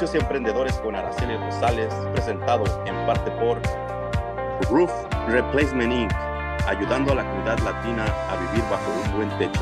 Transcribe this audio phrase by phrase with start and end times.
[0.00, 3.60] Emprendedores con Araceli Rosales, presentado en parte por
[4.70, 4.90] Roof
[5.28, 6.10] Replacement Inc.,
[6.66, 9.60] ayudando a la comunidad latina a vivir bajo un buen techo.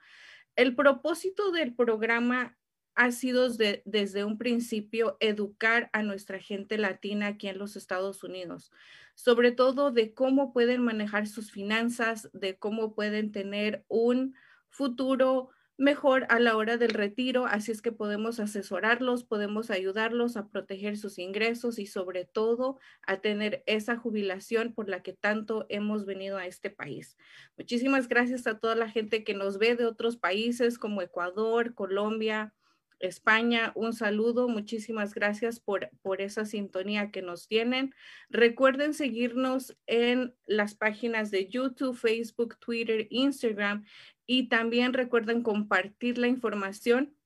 [0.57, 2.57] El propósito del programa
[2.95, 8.71] ha sido desde un principio educar a nuestra gente latina aquí en los Estados Unidos,
[9.15, 14.35] sobre todo de cómo pueden manejar sus finanzas, de cómo pueden tener un
[14.69, 20.49] futuro mejor a la hora del retiro, así es que podemos asesorarlos, podemos ayudarlos a
[20.49, 26.05] proteger sus ingresos y sobre todo a tener esa jubilación por la que tanto hemos
[26.05, 27.17] venido a este país.
[27.57, 32.55] Muchísimas gracias a toda la gente que nos ve de otros países como Ecuador, Colombia,
[33.01, 37.95] España, un saludo, muchísimas gracias por, por esa sintonía que nos tienen.
[38.29, 43.85] Recuerden seguirnos en las páginas de YouTube, Facebook, Twitter, Instagram
[44.27, 47.17] y también recuerden compartir la información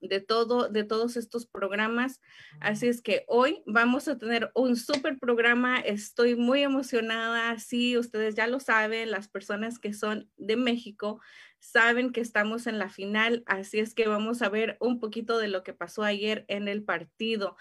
[0.00, 2.20] de todo, de todos estos programas.
[2.60, 5.78] Así es que hoy vamos a tener un súper programa.
[5.80, 7.58] Estoy muy emocionada.
[7.58, 11.20] Sí, ustedes ya lo saben, las personas que son de México
[11.60, 13.42] saben que estamos en la final.
[13.46, 16.84] Así es que vamos a ver un poquito de lo que pasó ayer en el
[16.84, 17.56] partido.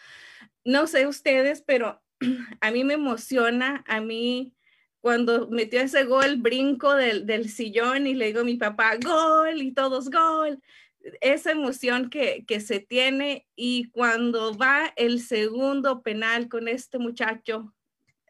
[0.64, 2.02] No sé ustedes, pero
[2.62, 4.54] a mí me emociona, a mí
[5.08, 9.72] cuando metió ese gol, brinco del, sillón y le digo a mi papá, gol y
[9.72, 10.62] todos gol.
[11.22, 17.74] Esa emoción que, que se tiene y cuando va el segundo penal con este muchacho,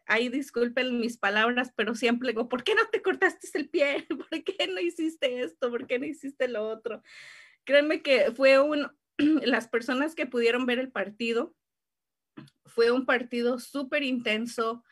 [0.08, 4.06] ahí disculpen mis palabras, pero siempre digo, ¿por qué no te cortaste el pie?
[4.08, 5.70] ¿Por qué no hiciste esto?
[5.70, 7.02] ¿Por qué no hiciste lo otro?
[7.64, 11.54] Créanme que fue un, las personas que pudieron ver el partido,
[12.64, 14.84] fue un partido súper intenso,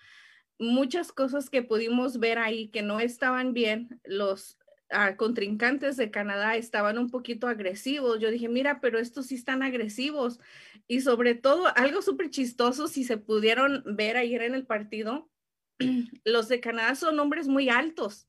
[0.59, 4.01] muchas cosas que pudimos ver ahí que no estaban bien.
[4.05, 4.59] Los
[4.91, 8.21] ah, contrincantes de Canadá estaban un poquito agresivos.
[8.21, 10.41] Yo dije, mira, pero estos sí están agresivos.
[10.87, 15.31] Y sobre todo, algo súper chistoso, si se pudieron ver ayer en el partido,
[16.25, 18.29] los de Canadá son hombres muy altos,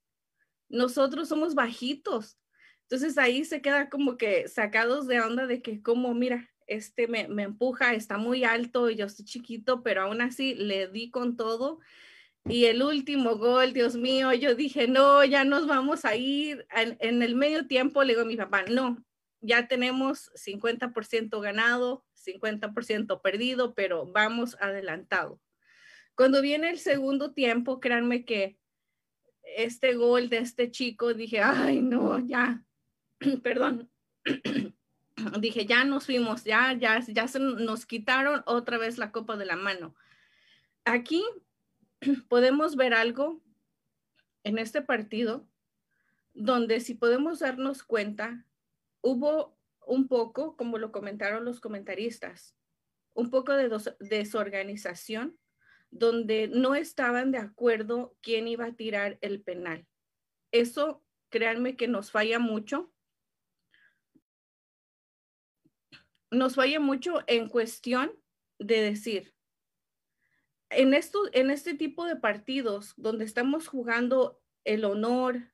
[0.70, 2.38] nosotros somos bajitos.
[2.84, 7.28] Entonces ahí se queda como que sacados de onda de que como, mira, este me,
[7.28, 11.36] me empuja, está muy alto y yo estoy chiquito, pero aún así le di con
[11.38, 11.80] todo.
[12.50, 16.66] Y el último gol, Dios mío, yo dije, no, ya nos vamos a ir.
[16.72, 19.04] En, el medio tiempo le digo a mi papá, no,
[19.42, 25.42] ya tenemos 50% ganado, 50% perdido, pero vamos adelantado.
[26.16, 28.58] Cuando viene el segundo tiempo, créanme que
[29.44, 32.64] este gol de este chico, dije, ay, no, ya,
[33.44, 33.92] perdón,
[35.42, 39.46] dije, ya nos fuimos, ya, ya, ya se nos quitaron otra vez la copa de
[39.46, 39.96] la mano.
[40.86, 41.26] Aquí
[42.30, 43.42] podemos ver algo
[44.44, 45.48] en este partido
[46.34, 48.46] donde si podemos darnos cuenta,
[49.02, 52.56] hubo un poco, como lo comentaron los comentaristas,
[53.14, 55.40] un poco de desorganización
[55.90, 59.88] donde no estaban de acuerdo quién iba a tirar el penal.
[60.52, 62.94] Eso, créanme que nos falla mucho.
[66.30, 68.12] Nos falla mucho en cuestión
[68.60, 69.34] de decir,
[70.70, 75.50] en, esto, en este tipo de partidos donde estamos jugando el honor,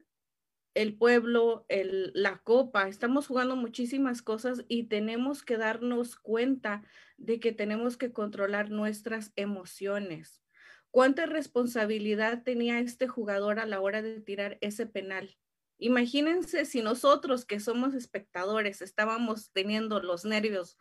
[0.74, 6.84] el pueblo, la copa, estamos jugando muchísimas cosas y tenemos que darnos cuenta
[7.18, 10.42] de que tenemos que controlar nuestras emociones.
[10.90, 15.38] ¿Cuánta responsabilidad tenía este jugador a la hora de tirar ese penal?
[15.78, 20.78] Imagínense si nosotros que somos espectadores estábamos teniendo los nervios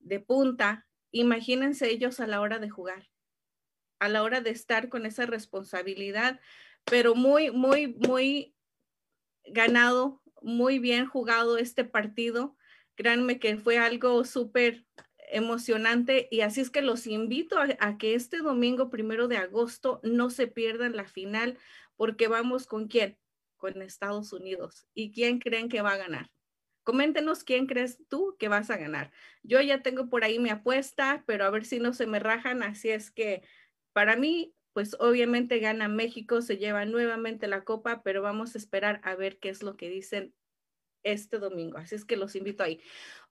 [0.00, 3.08] de punta, imagínense ellos a la hora de jugar
[3.98, 6.40] a la hora de estar con esa responsabilidad,
[6.84, 8.54] pero muy, muy, muy
[9.46, 12.56] ganado, muy bien jugado este partido.
[12.94, 14.84] Créanme que fue algo súper
[15.30, 20.30] emocionante y así es que los invito a, que este domingo primero de agosto no
[20.30, 21.58] se pierdan la final
[21.96, 23.18] porque vamos con quién?
[23.56, 24.86] Con Estados Unidos.
[24.94, 26.30] ¿Y quién creen que va a ganar?
[26.82, 29.10] Coméntenos quién crees tú que vas a ganar.
[29.42, 32.62] Yo ya tengo por ahí mi apuesta, pero a ver si no se me rajan,
[32.62, 33.42] así es que
[33.94, 39.00] para mí, pues obviamente gana México, se lleva nuevamente la copa, pero vamos a esperar
[39.04, 40.34] a ver qué es lo que dicen
[41.04, 41.78] este domingo.
[41.78, 42.80] Así es que los invito ahí.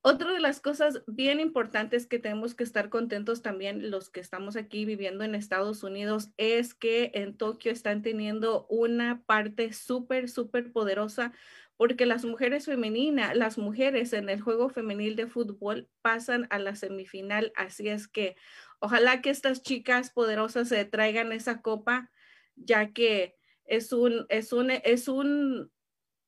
[0.02, 4.56] Otra de las cosas bien importantes que tenemos que estar contentos también los que estamos
[4.56, 10.72] aquí viviendo en Estados Unidos es que en Tokio están teniendo una parte súper, súper
[10.72, 11.34] poderosa
[11.76, 16.76] porque las mujeres femeninas, las mujeres en el juego femenil de fútbol pasan a la
[16.76, 17.52] semifinal.
[17.56, 18.36] Así es que
[18.84, 22.12] Ojalá que estas chicas poderosas se traigan esa copa,
[22.58, 25.72] ya que es un, es un, es un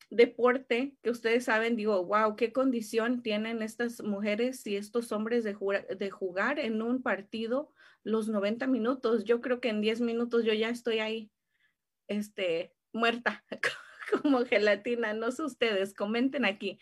[0.10, 5.58] deporte que ustedes saben, digo, wow, qué condición tienen estas mujeres y estos hombres de,
[6.00, 7.74] de jugar en un partido
[8.04, 9.26] los 90 minutos.
[9.26, 11.34] Yo creo que en 10 minutos yo ya estoy ahí,
[12.08, 13.44] este, muerta,
[14.22, 15.14] como gelatina.
[15.14, 16.80] No sé ustedes, comenten aquí.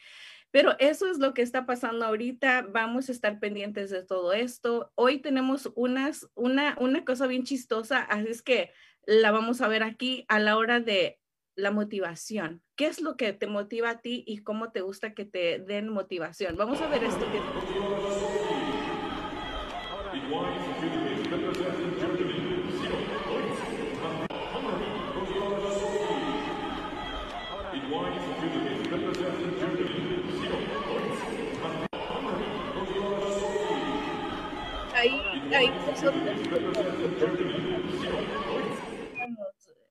[0.53, 2.67] Pero eso es lo que está pasando ahorita.
[2.69, 4.91] Vamos a estar pendientes de todo esto.
[4.93, 8.71] Hoy tenemos unas, una, una cosa bien chistosa, así es que
[9.07, 11.19] la vamos a ver aquí a la hora de
[11.55, 12.61] la motivación.
[12.75, 15.89] ¿Qué es lo que te motiva a ti y cómo te gusta que te den
[15.89, 16.55] motivación?
[16.55, 17.25] Vamos a ver esto.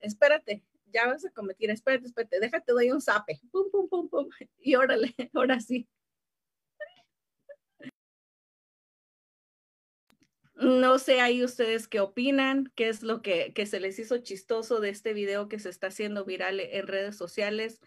[0.00, 3.40] Espérate, ya vas a cometer, espérate, espérate, déjate, doy un zape.
[3.52, 4.28] Pum, pum, pum, pum.
[4.58, 5.88] Y órale, ahora sí.
[10.54, 14.80] No sé ahí ustedes qué opinan, qué es lo que, que, se les hizo chistoso
[14.80, 17.80] de este video que se está haciendo viral en redes sociales,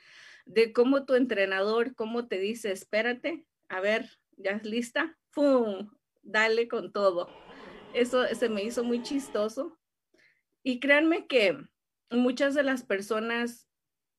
[0.45, 5.17] de cómo tu entrenador, cómo te dice, espérate, a ver, ¿ya es lista?
[5.31, 5.89] ¡Pum!
[6.23, 7.29] Dale con todo.
[7.95, 9.79] Eso se me hizo muy chistoso.
[10.63, 11.57] Y créanme que
[12.11, 13.69] muchas de las personas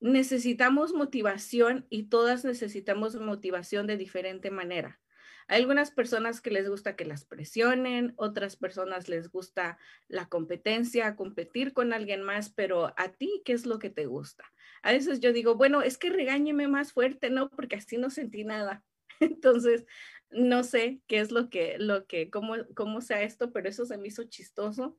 [0.01, 5.01] necesitamos motivación y todas necesitamos motivación de diferente manera.
[5.49, 9.79] Hay algunas personas que les gusta que las presionen, otras personas les gusta
[10.09, 14.45] la competencia, competir con alguien más, pero a ti, ¿qué es lo que te gusta?
[14.83, 17.51] A veces yo digo, bueno, es que regáñeme más fuerte, ¿no?
[17.51, 18.83] Porque así no sentí nada.
[19.21, 19.85] Entonces,
[20.31, 23.99] no sé qué es lo que, lo que, cómo, cómo sea esto, pero eso se
[23.99, 24.99] me hizo chistoso.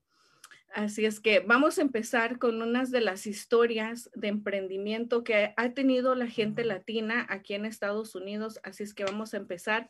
[0.73, 5.73] Así es que vamos a empezar con unas de las historias de emprendimiento que ha
[5.73, 8.59] tenido la gente latina aquí en Estados Unidos.
[8.63, 9.89] Así es que vamos a empezar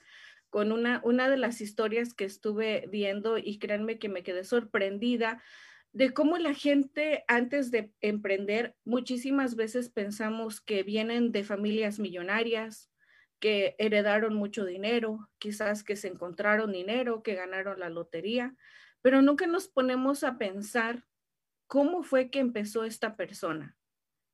[0.50, 5.42] con una, una de las historias que estuve viendo y créanme que me quedé sorprendida
[5.94, 12.92] de cómo la gente antes de emprender muchísimas veces pensamos que vienen de familias millonarias,
[13.40, 18.56] que heredaron mucho dinero, quizás que se encontraron dinero, que ganaron la lotería,
[19.02, 21.06] pero nunca nos ponemos a pensar
[21.68, 23.78] cómo fue que empezó esta persona.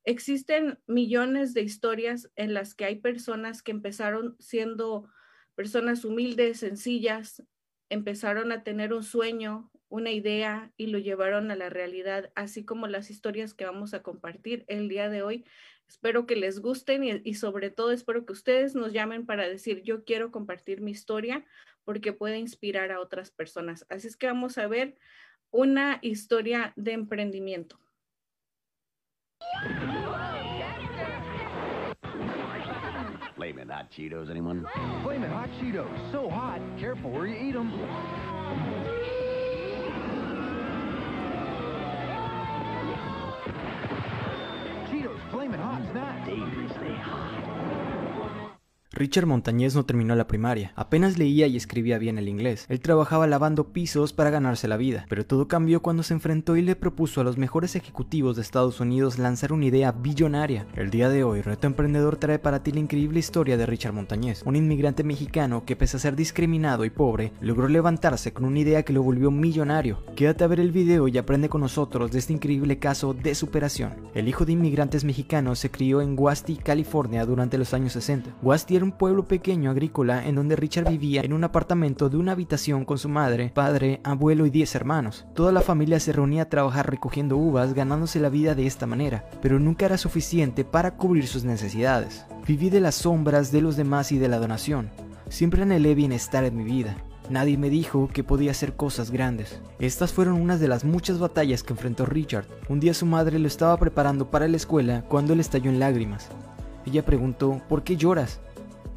[0.04, 5.08] Existen millones de historias en las que hay personas que empezaron siendo
[5.54, 7.42] personas humildes, sencillas,
[7.88, 12.88] empezaron a tener un sueño, una idea y lo llevaron a la realidad, así como
[12.88, 15.44] las historias que vamos a compartir el día de hoy.
[15.86, 20.04] Espero que les gusten y, sobre todo espero que ustedes nos llamen para decir, yo
[20.04, 21.44] quiero compartir mi historia
[21.84, 23.86] porque puede inspirar a otras personas.
[23.88, 24.96] Así es que vamos a ver
[25.52, 27.78] una historia de emprendimiento.
[33.36, 34.64] Flamin' hot Cheetos, anyone?
[35.04, 37.70] Flamin' hot Cheetos, so hot, careful where you eat them.
[45.44, 46.26] Cheetos, flamin' hot snack.
[46.26, 47.93] Dangerously hot.
[48.94, 52.64] Richard Montañez no terminó la primaria, apenas leía y escribía bien el inglés.
[52.68, 56.62] Él trabajaba lavando pisos para ganarse la vida, pero todo cambió cuando se enfrentó y
[56.62, 60.66] le propuso a los mejores ejecutivos de Estados Unidos lanzar una idea billonaria.
[60.76, 64.42] El día de hoy, Reto Emprendedor trae para ti la increíble historia de Richard Montañez,
[64.44, 68.84] un inmigrante mexicano que pese a ser discriminado y pobre, logró levantarse con una idea
[68.84, 70.04] que lo volvió millonario.
[70.14, 73.94] Quédate a ver el video y aprende con nosotros de este increíble caso de superación.
[74.14, 78.36] El hijo de inmigrantes mexicanos se crió en Guasti, California durante los años 60.
[78.40, 82.32] Guasti era un pueblo pequeño agrícola en donde Richard vivía en un apartamento de una
[82.32, 85.26] habitación con su madre, padre, abuelo y 10 hermanos.
[85.34, 89.24] Toda la familia se reunía a trabajar recogiendo uvas, ganándose la vida de esta manera,
[89.42, 92.26] pero nunca era suficiente para cubrir sus necesidades.
[92.46, 94.90] Viví de las sombras de los demás y de la donación.
[95.28, 96.96] Siempre anhelé bienestar en mi vida.
[97.30, 99.60] Nadie me dijo que podía hacer cosas grandes.
[99.78, 102.46] Estas fueron unas de las muchas batallas que enfrentó Richard.
[102.68, 106.28] Un día su madre lo estaba preparando para la escuela cuando él estalló en lágrimas.
[106.86, 108.40] Ella preguntó, ¿por qué lloras?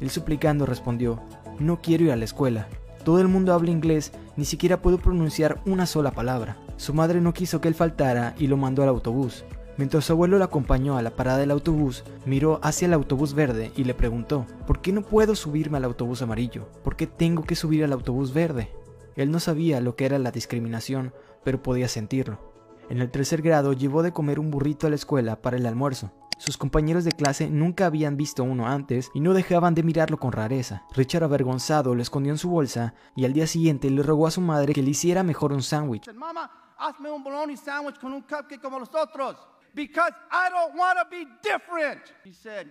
[0.00, 1.20] Él suplicando respondió,
[1.58, 2.68] no quiero ir a la escuela.
[3.04, 6.56] Todo el mundo habla inglés, ni siquiera puedo pronunciar una sola palabra.
[6.76, 9.44] Su madre no quiso que él faltara y lo mandó al autobús.
[9.78, 13.70] Mientras su abuelo lo acompañó a la parada del autobús, miró hacia el autobús verde
[13.76, 16.68] y le preguntó, ¿por qué no puedo subirme al autobús amarillo?
[16.82, 18.70] ¿Por qué tengo que subir al autobús verde?
[19.14, 21.12] Él no sabía lo que era la discriminación,
[21.44, 22.52] pero podía sentirlo.
[22.90, 26.10] En el tercer grado llevó de comer un burrito a la escuela para el almuerzo.
[26.38, 30.30] Sus compañeros de clase nunca habían visto uno antes y no dejaban de mirarlo con
[30.32, 30.84] rareza.
[30.94, 34.40] Richard avergonzado lo escondió en su bolsa y al día siguiente le rogó a su
[34.40, 36.08] madre que le hiciera mejor un sándwich.
[36.14, 39.36] Mamá, hazme un bologna sandwich con un cupcake como los otros.
[39.74, 42.00] Because I don't want to be different.
[42.24, 42.68] He said,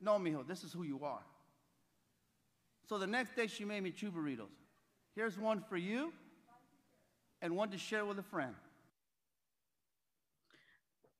[0.00, 1.22] No, mijo, this is who you are.
[2.88, 4.50] So the next day she made me two burritos.
[5.16, 6.12] Here's one for you
[7.42, 8.54] and one to share with a friend.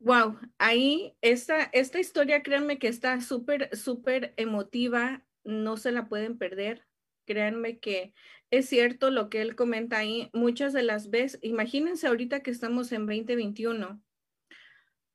[0.04, 6.36] Wow, ahí esta, esta historia, créanme que está súper, súper emotiva, no se la pueden
[6.36, 6.86] perder.
[7.24, 8.12] Créanme que
[8.50, 10.28] es cierto lo que él comenta ahí.
[10.34, 14.02] Muchas de las veces, imagínense ahorita que estamos en 2021,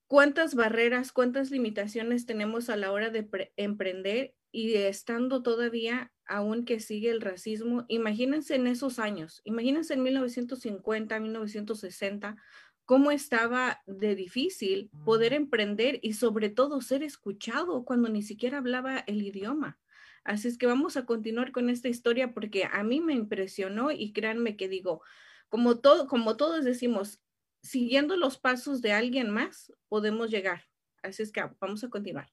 [0.07, 6.79] cuántas barreras, cuántas limitaciones tenemos a la hora de emprender y estando todavía aún que
[6.79, 7.85] sigue el racismo.
[7.89, 12.37] Imagínense en esos años, imagínense en 1950, 1960
[12.89, 18.97] cómo estaba de difícil poder emprender y sobre todo ser escuchado cuando ni siquiera hablaba
[19.05, 19.77] el idioma.
[20.23, 24.11] Así es que vamos a continuar con esta historia porque a mí me impresionó y
[24.11, 25.03] créanme que digo,
[25.49, 27.21] como, todo, como todos decimos,
[27.61, 30.63] siguiendo los pasos de alguien más, podemos llegar.
[31.03, 32.31] Así es que vamos a continuar.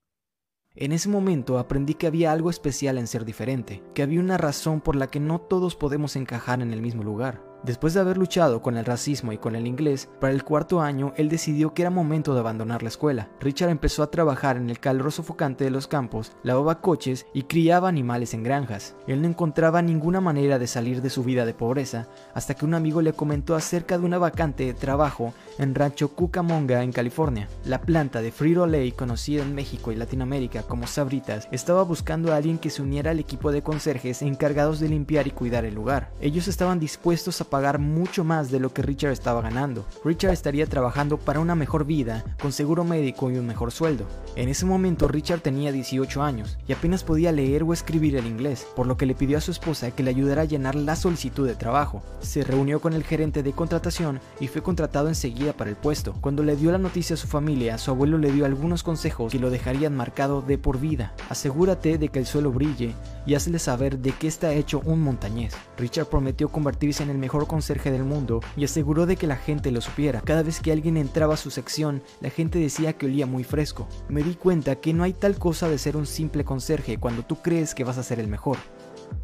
[0.75, 4.80] En ese momento aprendí que había algo especial en ser diferente, que había una razón
[4.80, 7.44] por la que no todos podemos encajar en el mismo lugar.
[7.66, 11.12] Después de haber luchado con el racismo y con el inglés, para el cuarto año
[11.16, 13.28] él decidió que era momento de abandonar la escuela.
[13.40, 17.88] Richard empezó a trabajar en el calor sofocante de los campos, lavaba coches y criaba
[17.88, 18.94] animales en granjas.
[19.08, 22.75] Él no encontraba ninguna manera de salir de su vida de pobreza hasta que un
[22.75, 27.49] amigo le comentó acerca de una vacante de trabajo en Rancho Cucamonga en California.
[27.64, 32.37] La planta de Frito Lay, conocida en México y Latinoamérica como Sabritas, estaba buscando a
[32.37, 36.12] alguien que se uniera al equipo de conserjes encargados de limpiar y cuidar el lugar.
[36.20, 39.86] Ellos estaban dispuestos a pagar mucho más de lo que Richard estaba ganando.
[40.04, 44.04] Richard estaría trabajando para una mejor vida, con seguro médico y un mejor sueldo.
[44.34, 48.66] En ese momento Richard tenía 18 años y apenas podía leer o escribir el inglés,
[48.76, 51.46] por lo que le pidió a su esposa que le ayudara a llenar la solicitud
[51.46, 52.02] de trabajo.
[52.20, 56.12] Se reunió con el gerente de contratación y fue contratado enseguida para el puesto.
[56.20, 59.38] Cuando le dio la noticia a su familia, su abuelo le dio algunos consejos que
[59.38, 61.14] lo dejarían marcado de por vida.
[61.30, 62.94] Asegúrate de que el suelo brille
[63.25, 65.54] y hazle saber de qué está hecho un montañés.
[65.78, 69.70] Richard prometió convertirse en el mejor conserje del mundo y aseguró de que la gente
[69.70, 70.20] lo supiera.
[70.20, 73.88] Cada vez que alguien entraba a su sección, la gente decía que olía muy fresco.
[74.08, 77.36] Me di cuenta que no hay tal cosa de ser un simple conserje cuando tú
[77.36, 78.58] crees que vas a ser el mejor.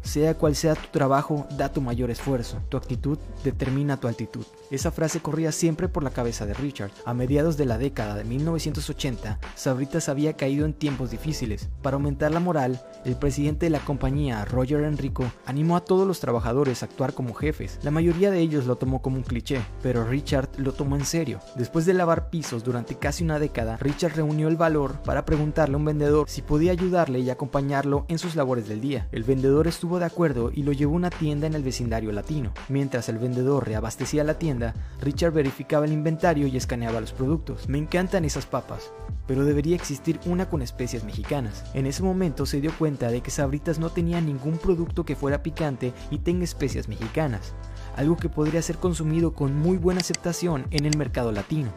[0.03, 2.61] Sea cual sea tu trabajo, da tu mayor esfuerzo.
[2.69, 4.45] Tu actitud determina tu altitud.
[4.69, 6.91] Esa frase corría siempre por la cabeza de Richard.
[7.05, 11.69] A mediados de la década de 1980, Sabritas había caído en tiempos difíciles.
[11.81, 16.19] Para aumentar la moral, el presidente de la compañía, Roger Enrico, animó a todos los
[16.19, 17.79] trabajadores a actuar como jefes.
[17.83, 21.39] La mayoría de ellos lo tomó como un cliché, pero Richard lo tomó en serio.
[21.55, 25.77] Después de lavar pisos durante casi una década, Richard reunió el valor para preguntarle a
[25.77, 29.07] un vendedor si podía ayudarle y acompañarlo en sus labores del día.
[29.11, 32.53] El vendedor estuvo de acuerdo y lo llevó a una tienda en el vecindario latino.
[32.69, 37.67] Mientras el vendedor reabastecía la tienda, Richard verificaba el inventario y escaneaba los productos.
[37.67, 38.91] Me encantan esas papas,
[39.27, 41.63] pero debería existir una con especias mexicanas.
[41.73, 45.43] En ese momento se dio cuenta de que Sabritas no tenía ningún producto que fuera
[45.43, 47.53] picante y tenga especias mexicanas,
[47.95, 51.73] algo que podría ser consumido con muy buena aceptación en el mercado latino.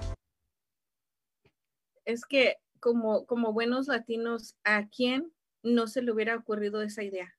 [2.04, 5.32] Es que como, como buenos latinos, ¿a quién
[5.62, 7.35] no se le hubiera ocurrido esa idea?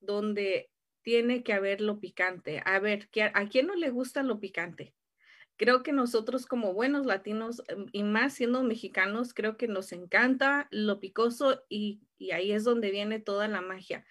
[0.00, 0.70] Donde
[1.02, 2.62] tiene que haber lo picante.
[2.64, 4.94] A ver, ¿a quién no le gusta lo picante?
[5.56, 10.68] Creo que nosotros como buenos latinos em, y más siendo mexicanos, creo que nos encanta
[10.70, 14.04] lo picoso y, y ahí es donde viene toda la magia.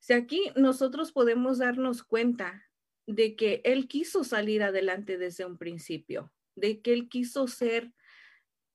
[0.00, 2.64] Si aquí nosotros podemos darnos cuenta
[3.06, 7.92] de que él quiso salir adelante desde un principio, de que él quiso ser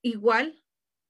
[0.02, 0.63] igual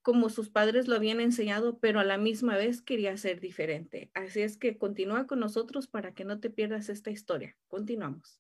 [0.04, 4.12] como sus padres lo habían enseñado, pero a la misma vez quería ser diferente.
[4.14, 7.56] Así es que continúa con nosotros para que no te pierdas esta historia.
[7.68, 8.40] Continuamos.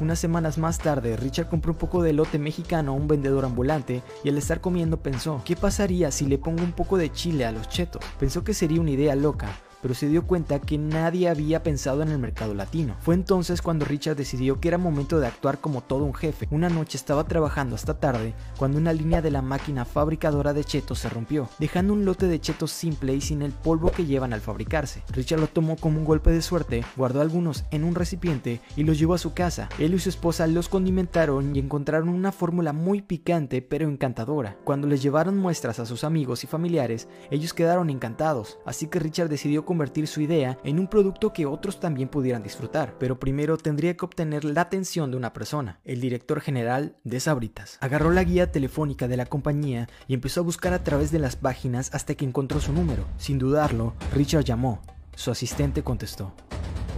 [0.00, 4.02] Unas semanas más tarde, Richard compró un poco de lote mexicano a un vendedor ambulante
[4.24, 7.52] y al estar comiendo pensó, ¿qué pasaría si le pongo un poco de chile a
[7.52, 8.02] los chetos?
[8.18, 12.08] Pensó que sería una idea loca, pero se dio cuenta que nadie había pensado en
[12.08, 12.96] el mercado latino.
[13.00, 16.48] Fue entonces cuando Richard decidió que era momento de actuar como todo un jefe.
[16.50, 21.00] Una noche estaba trabajando hasta tarde cuando una línea de la máquina fabricadora de chetos
[21.00, 24.40] se rompió, dejando un lote de chetos simple y sin el polvo que llevan al
[24.40, 25.02] fabricarse.
[25.10, 28.98] Richard lo tomó como un golpe de suerte, guardó algunos en un recipiente y los
[28.98, 29.68] llevó a su casa.
[29.78, 34.56] Él y su esposa los condimentaron y encontraron una fórmula muy picante pero encantadora.
[34.64, 39.28] Cuando les llevaron muestras a sus amigos y familiares, ellos quedaron encantados, así que Richard
[39.28, 43.96] decidió convertir su idea en un producto que otros también pudieran disfrutar, pero primero tendría
[43.96, 47.78] que obtener la atención de una persona, el director general de Sabritas.
[47.80, 51.36] Agarró la guía telefónica de la compañía y empezó a buscar a través de las
[51.36, 53.06] páginas hasta que encontró su número.
[53.16, 54.82] Sin dudarlo, Richard llamó.
[55.16, 56.34] Su asistente contestó.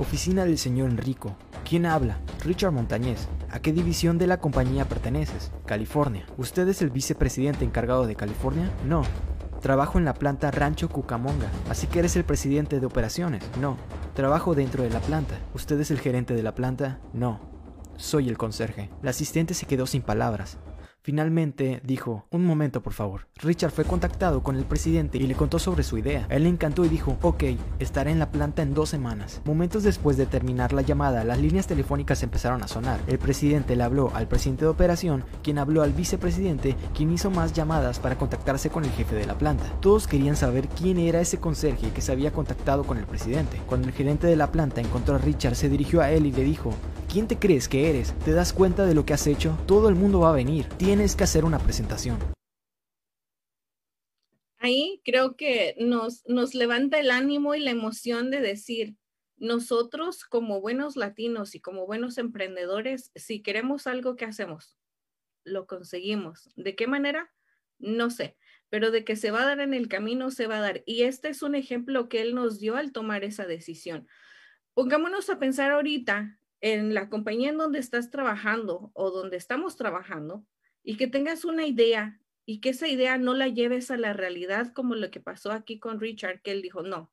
[0.00, 1.36] Oficina del señor Enrico.
[1.64, 2.18] ¿Quién habla?
[2.44, 3.28] Richard Montañez.
[3.52, 5.52] ¿A qué división de la compañía perteneces?
[5.64, 6.26] California.
[6.38, 8.68] ¿Usted es el vicepresidente encargado de California?
[8.84, 9.04] No.
[9.64, 11.48] Trabajo en la planta Rancho Cucamonga.
[11.70, 13.42] Así que eres el presidente de operaciones.
[13.62, 13.78] No.
[14.12, 15.36] Trabajo dentro de la planta.
[15.54, 16.98] ¿Usted es el gerente de la planta?
[17.14, 17.40] No.
[17.96, 18.90] Soy el conserje.
[19.00, 20.58] La asistente se quedó sin palabras.
[21.04, 23.26] Finalmente dijo, un momento por favor.
[23.36, 26.26] Richard fue contactado con el presidente y le contó sobre su idea.
[26.30, 27.44] él le encantó y dijo, ok,
[27.78, 29.42] estaré en la planta en dos semanas.
[29.44, 33.00] Momentos después de terminar la llamada, las líneas telefónicas empezaron a sonar.
[33.06, 37.52] El presidente le habló al presidente de operación, quien habló al vicepresidente, quien hizo más
[37.52, 39.66] llamadas para contactarse con el jefe de la planta.
[39.82, 43.60] Todos querían saber quién era ese conserje que se había contactado con el presidente.
[43.66, 46.44] Cuando el gerente de la planta encontró a Richard, se dirigió a él y le
[46.44, 46.70] dijo,
[47.14, 48.12] ¿quién te crees que eres?
[48.24, 49.56] ¿Te das cuenta de lo que has hecho?
[49.68, 52.18] Todo el mundo va a venir tienes que hacer una presentación.
[54.58, 58.96] Ahí creo que nos, nos levanta el ánimo y la emoción de decir,
[59.36, 64.76] nosotros como buenos latinos y como buenos emprendedores, si queremos algo, ¿qué hacemos?
[65.44, 66.50] Lo conseguimos.
[66.56, 67.32] ¿De qué manera?
[67.78, 68.36] No sé,
[68.70, 70.82] pero de que se va a dar en el camino, se va a dar.
[70.84, 74.08] Y este es un ejemplo que él nos dio al tomar esa decisión.
[74.72, 80.46] Pongámonos a pensar ahorita en la compañía en donde estás trabajando o donde estamos trabajando
[80.82, 84.72] y que tengas una idea y que esa idea no la lleves a la realidad
[84.72, 87.12] como lo que pasó aquí con Richard, que él dijo, no,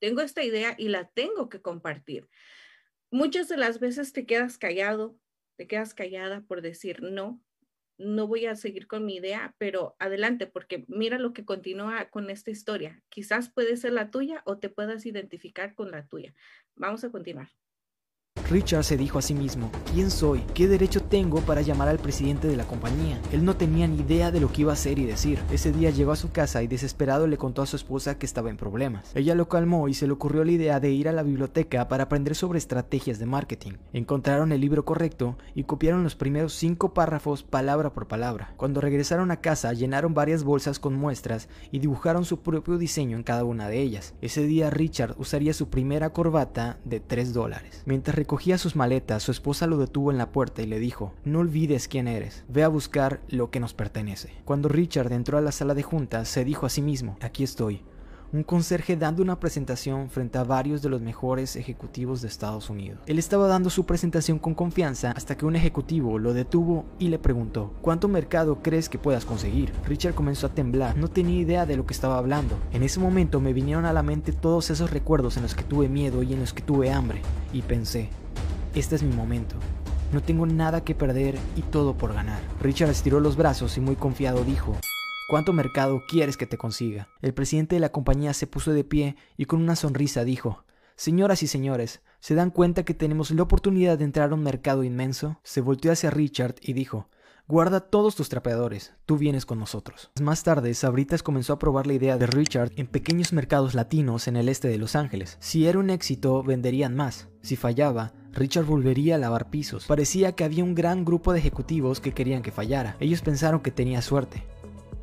[0.00, 2.30] tengo esta idea y la tengo que compartir.
[3.10, 5.18] Muchas de las veces te quedas callado,
[5.56, 7.42] te quedas callada por decir, no,
[7.98, 12.30] no voy a seguir con mi idea, pero adelante, porque mira lo que continúa con
[12.30, 13.02] esta historia.
[13.10, 16.32] Quizás puede ser la tuya o te puedas identificar con la tuya.
[16.74, 17.50] Vamos a continuar.
[18.52, 20.40] Richard se dijo a sí mismo, ¿quién soy?
[20.52, 23.18] ¿Qué derecho tengo para llamar al presidente de la compañía?
[23.32, 25.38] Él no tenía ni idea de lo que iba a hacer y decir.
[25.50, 28.50] Ese día llegó a su casa y desesperado le contó a su esposa que estaba
[28.50, 29.10] en problemas.
[29.14, 32.04] Ella lo calmó y se le ocurrió la idea de ir a la biblioteca para
[32.04, 33.72] aprender sobre estrategias de marketing.
[33.94, 38.52] Encontraron el libro correcto y copiaron los primeros cinco párrafos palabra por palabra.
[38.58, 43.22] Cuando regresaron a casa llenaron varias bolsas con muestras y dibujaron su propio diseño en
[43.22, 44.12] cada una de ellas.
[44.20, 47.82] Ese día Richard usaría su primera corbata de 3 dólares.
[47.86, 51.38] Mientras recogía sus maletas, su esposa lo detuvo en la puerta y le dijo, no
[51.38, 54.32] olvides quién eres, ve a buscar lo que nos pertenece.
[54.44, 57.82] Cuando Richard entró a la sala de juntas, se dijo a sí mismo, aquí estoy,
[58.32, 63.00] un conserje dando una presentación frente a varios de los mejores ejecutivos de Estados Unidos.
[63.06, 67.18] Él estaba dando su presentación con confianza hasta que un ejecutivo lo detuvo y le
[67.18, 69.72] preguntó, ¿cuánto mercado crees que puedas conseguir?
[69.86, 72.56] Richard comenzó a temblar, no tenía idea de lo que estaba hablando.
[72.72, 75.90] En ese momento me vinieron a la mente todos esos recuerdos en los que tuve
[75.90, 77.20] miedo y en los que tuve hambre,
[77.52, 78.08] y pensé,
[78.74, 79.56] este es mi momento.
[80.12, 82.40] No tengo nada que perder y todo por ganar.
[82.60, 84.76] Richard estiró los brazos y muy confiado dijo,
[85.28, 87.08] ¿Cuánto mercado quieres que te consiga?
[87.20, 90.64] El presidente de la compañía se puso de pie y con una sonrisa dijo,
[90.96, 94.84] Señoras y señores, ¿se dan cuenta que tenemos la oportunidad de entrar a un mercado
[94.84, 95.40] inmenso?
[95.42, 97.08] Se volteó hacia Richard y dijo,
[97.48, 100.10] Guarda todos tus trapeadores, tú vienes con nosotros.
[100.20, 104.36] Más tarde, Sabritas comenzó a probar la idea de Richard en pequeños mercados latinos en
[104.36, 105.38] el este de Los Ángeles.
[105.40, 107.28] Si era un éxito, venderían más.
[107.42, 109.86] Si fallaba, Richard volvería a lavar pisos.
[109.86, 112.96] Parecía que había un gran grupo de ejecutivos que querían que fallara.
[112.98, 114.42] Ellos pensaron que tenía suerte.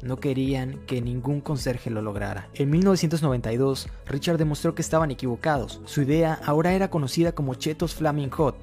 [0.02, 2.50] No querían que ningún conserje lo lograra.
[2.54, 5.82] En 1992, Richard demostró que estaban equivocados.
[5.86, 8.56] Su idea ahora era conocida como Chetos Flaming Hot.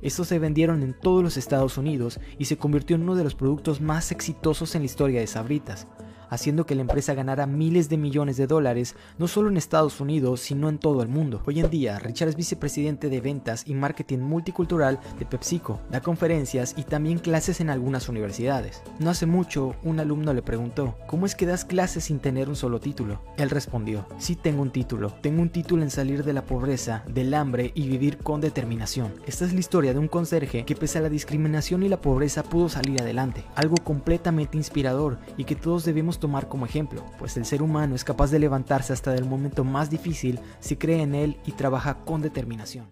[0.00, 3.34] Estos se vendieron en todos los Estados Unidos y se convirtió en uno de los
[3.34, 5.86] productos más exitosos en la historia de Sabritas
[6.34, 10.40] haciendo que la empresa ganara miles de millones de dólares, no solo en Estados Unidos,
[10.40, 11.42] sino en todo el mundo.
[11.46, 16.74] Hoy en día, Richard es vicepresidente de ventas y marketing multicultural de PepsiCo, da conferencias
[16.76, 18.82] y también clases en algunas universidades.
[18.98, 22.56] No hace mucho, un alumno le preguntó, ¿cómo es que das clases sin tener un
[22.56, 23.20] solo título?
[23.36, 27.34] Él respondió, sí tengo un título, tengo un título en salir de la pobreza, del
[27.34, 29.12] hambre y vivir con determinación.
[29.26, 32.42] Esta es la historia de un conserje que pese a la discriminación y la pobreza
[32.42, 37.44] pudo salir adelante, algo completamente inspirador y que todos debemos tomar como ejemplo, pues el
[37.44, 41.36] ser humano es capaz de levantarse hasta del momento más difícil si cree en él
[41.44, 42.88] y trabaja con determinación.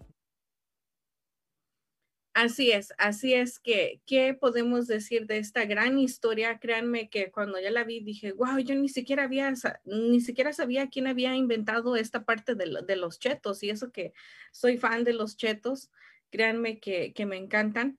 [2.35, 6.59] Así es, así es que, ¿qué podemos decir de esta gran historia?
[6.59, 9.51] Créanme que cuando ya la vi dije, wow, yo ni siquiera había,
[9.83, 14.13] ni siquiera sabía quién había inventado esta parte de, los chetos y eso que
[14.51, 15.89] soy fan de los chetos,
[16.29, 17.97] créanme que me encantan.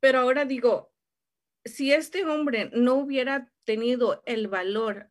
[0.00, 0.90] Pero ahora digo,
[1.68, 5.10] si este hombre no hubiera tenido el valor,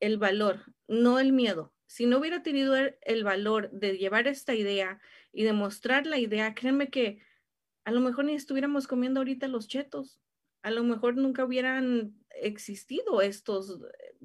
[0.00, 5.00] el valor, no el miedo, si no hubiera tenido el, valor de llevar esta idea
[5.32, 7.20] y de mostrar la idea, créanme que
[7.84, 10.20] a lo mejor ni estuviéramos comiendo ahorita los chetos,
[10.62, 13.80] a lo mejor nunca hubieran existido estos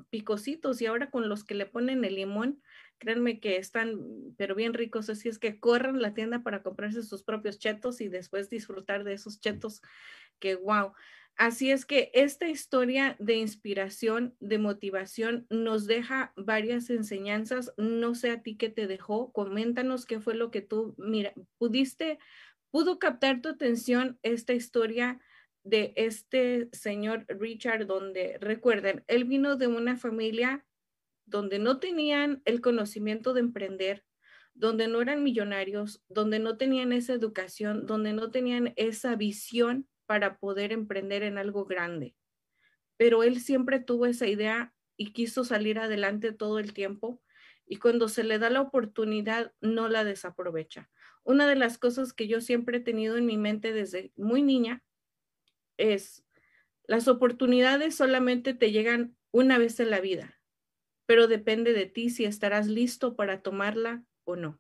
[0.09, 2.61] picositos y ahora con los que le ponen el limón,
[2.97, 3.99] créanme que están,
[4.37, 8.09] pero bien ricos, así es que corran la tienda para comprarse sus propios chetos y
[8.09, 9.81] después disfrutar de esos chetos
[10.41, 10.91] que wow.
[11.37, 17.73] Así es que esta historia de inspiración, de motivación, nos deja varias enseñanzas.
[17.77, 19.31] No sé a ti qué te dejó.
[19.31, 22.19] Coméntanos qué fue lo que tú, mira, pudiste,
[22.69, 25.19] pudo captar tu atención esta historia
[25.63, 30.65] de este señor Richard, donde recuerden, él vino de una familia
[31.25, 34.05] donde no tenían el conocimiento de emprender,
[34.53, 40.39] donde no eran millonarios, donde no tenían esa educación, donde no tenían esa visión para
[40.39, 42.17] poder emprender en algo grande.
[42.97, 47.21] Pero él siempre tuvo esa idea y quiso salir adelante todo el tiempo
[47.65, 50.89] y cuando se le da la oportunidad no la desaprovecha.
[51.23, 54.83] Una de las cosas que yo siempre he tenido en mi mente desde muy niña
[55.77, 56.25] es
[56.83, 60.41] las oportunidades solamente te llegan una vez en la vida,
[61.05, 64.59] pero depende de ti si estarás listo para tomarla o no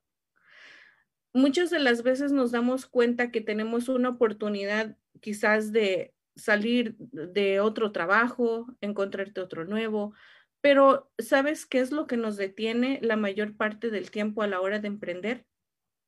[1.33, 7.59] muchas de las veces nos damos cuenta que tenemos una oportunidad quizás de salir de
[7.59, 10.13] otro trabajo, encontrarte otro nuevo,
[10.61, 14.61] pero ¿sabes qué es lo que nos detiene la mayor parte del tiempo a la
[14.61, 15.45] hora de emprender?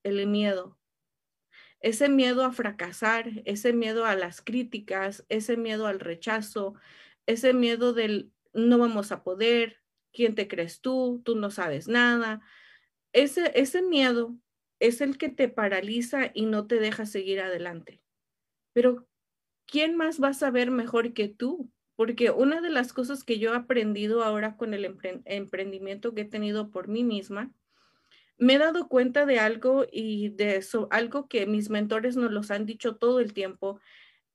[0.03, 0.77] El miedo.
[1.79, 6.75] Ese miedo a fracasar, ese miedo a las críticas, ese miedo al rechazo,
[7.25, 9.81] ese miedo del no vamos a poder,
[10.13, 11.21] ¿quién te crees tú?
[11.25, 12.41] Tú no sabes nada.
[13.11, 14.37] Ese, ese miedo
[14.79, 18.02] es el que te paraliza y no te deja seguir adelante.
[18.73, 19.07] Pero,
[19.65, 21.71] ¿quién más va a saber mejor que tú?
[21.95, 26.25] Porque una de las cosas que yo he aprendido ahora con el emprendimiento que he
[26.25, 27.51] tenido por mí misma,
[28.37, 32.51] me he dado cuenta de algo y de eso, algo que mis mentores nos los
[32.51, 33.79] han dicho todo el tiempo,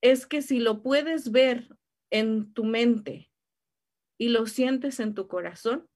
[0.01, 1.69] es que si lo puedes ver
[2.11, 3.31] en tu mente
[4.17, 5.89] y lo sientes en tu corazón,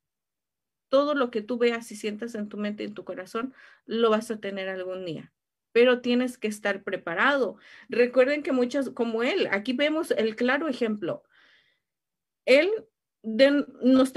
[0.88, 3.55] todo lo que tú veas y sientas en tu mente y en tu corazón,
[3.87, 5.33] lo vas a tener algún día.
[5.72, 7.56] Pero tienes que estar preparado.
[7.88, 11.24] Recuerden que muchas, como él, aquí vemos el claro ejemplo.
[12.44, 12.70] Él,
[13.22, 14.12] nos,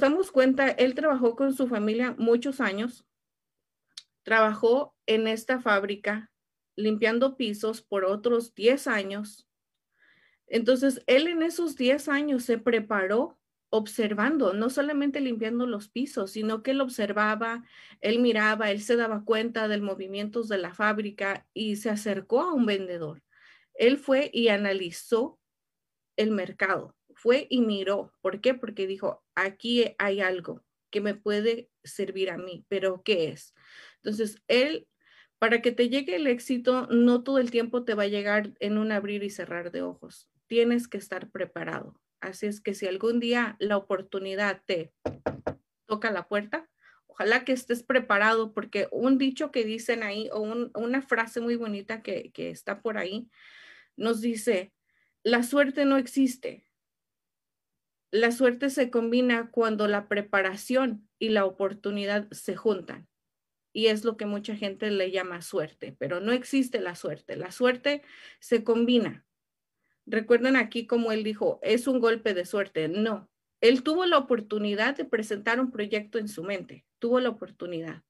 [0.00, 3.06] damos cuenta, él trabajó con su familia muchos años,
[4.22, 6.30] trabajó en esta fábrica
[6.76, 9.48] limpiando pisos por otros 10 años.
[10.46, 13.38] Entonces, él en esos 10 años se preparó
[13.70, 17.64] observando, no solamente limpiando los pisos, sino que él observaba,
[18.00, 22.54] él miraba, él se daba cuenta del movimientos de la fábrica y se acercó a
[22.54, 23.22] un vendedor.
[23.74, 25.38] Él fue y analizó
[26.16, 28.12] el mercado, fue y miró.
[28.20, 28.54] ¿Por qué?
[28.54, 33.54] Porque dijo, aquí hay algo que me puede servir a mí, pero ¿qué es?
[33.96, 34.88] Entonces, él,
[35.38, 38.78] para que te llegue el éxito, no todo el tiempo te va a llegar en
[38.78, 40.30] un abrir y cerrar de ojos.
[40.46, 44.92] Tienes que estar preparado Así es que si algún día la oportunidad te
[45.86, 46.68] toca la puerta,
[47.06, 52.02] ojalá que estés preparado porque un dicho que dicen ahí o una frase muy bonita
[52.02, 53.28] que, está por ahí
[53.96, 54.72] nos dice,
[55.24, 56.64] la suerte no existe.
[58.12, 63.08] La suerte se combina cuando la preparación y la oportunidad se juntan.
[63.72, 67.36] Y es lo que mucha gente le llama suerte, pero no existe la suerte.
[67.36, 68.02] La suerte
[68.38, 69.27] se combina
[70.10, 72.88] Recuerden aquí como él dijo, es un golpe de suerte.
[72.88, 73.28] No,
[73.60, 78.02] él tuvo la oportunidad de presentar un proyecto en su mente, tuvo la oportunidad,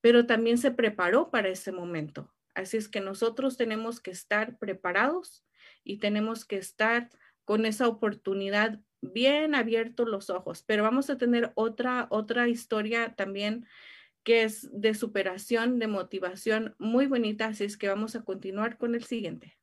[0.00, 2.32] pero también se preparó para ese momento.
[2.54, 5.44] Así es que nosotros tenemos que estar preparados
[5.82, 7.10] y tenemos que estar
[7.44, 10.62] con esa oportunidad bien abiertos los ojos.
[10.62, 13.66] Pero vamos a tener otra, otra historia también
[14.22, 17.46] que es de superación, de motivación muy bonita.
[17.46, 19.57] Así es que vamos a continuar con el siguiente.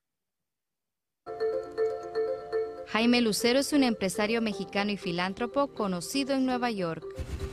[2.96, 7.06] Jaime Lucero es un empresario mexicano y filántropo conocido en Nueva York.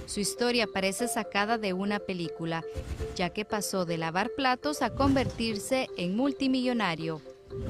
[0.07, 2.65] Su historia parece sacada de una película,
[3.17, 7.21] ya que pasó de lavar platos a convertirse en multimillonario.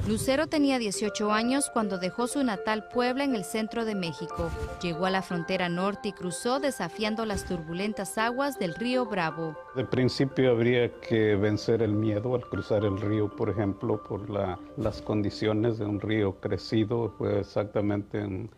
[0.07, 4.49] Lucero tenía 18 años cuando dejó su natal Puebla en el centro de México.
[4.81, 9.55] Llegó a la frontera norte y cruzó desafiando las turbulentas aguas del río Bravo.
[9.75, 15.01] De principio habría que vencer el miedo al cruzar el río, por ejemplo, por las
[15.01, 17.13] condiciones de un río crecido.
[17.17, 18.49] Fue exactamente en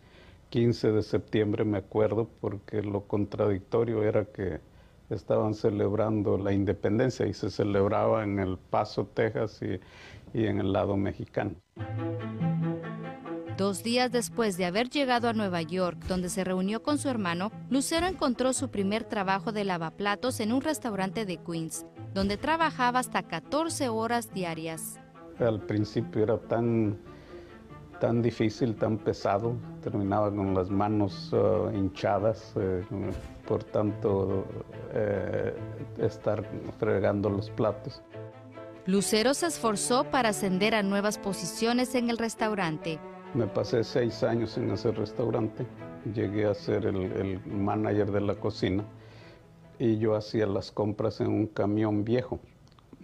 [0.50, 4.60] 15 de septiembre, me acuerdo, porque lo contradictorio era que
[5.10, 9.78] estaban celebrando la independencia y se celebraba en El Paso, Texas y
[10.36, 11.54] y en el lado mexicano.
[13.56, 17.50] Dos días después de haber llegado a Nueva York, donde se reunió con su hermano,
[17.70, 23.22] Lucero encontró su primer trabajo de lavaplatos en un restaurante de Queens, donde trabajaba hasta
[23.22, 25.00] 14 horas diarias.
[25.38, 26.98] Al principio era tan,
[27.98, 32.82] tan difícil, tan pesado, terminaba con las manos uh, hinchadas eh,
[33.48, 34.44] por tanto
[34.92, 35.54] eh,
[35.98, 36.44] estar
[36.78, 38.02] fregando los platos.
[38.86, 43.00] Lucero se esforzó para ascender a nuevas posiciones en el restaurante.
[43.34, 45.66] Me pasé seis años en ese restaurante.
[46.14, 48.84] Llegué a ser el, el manager de la cocina
[49.80, 52.38] y yo hacía las compras en un camión viejo.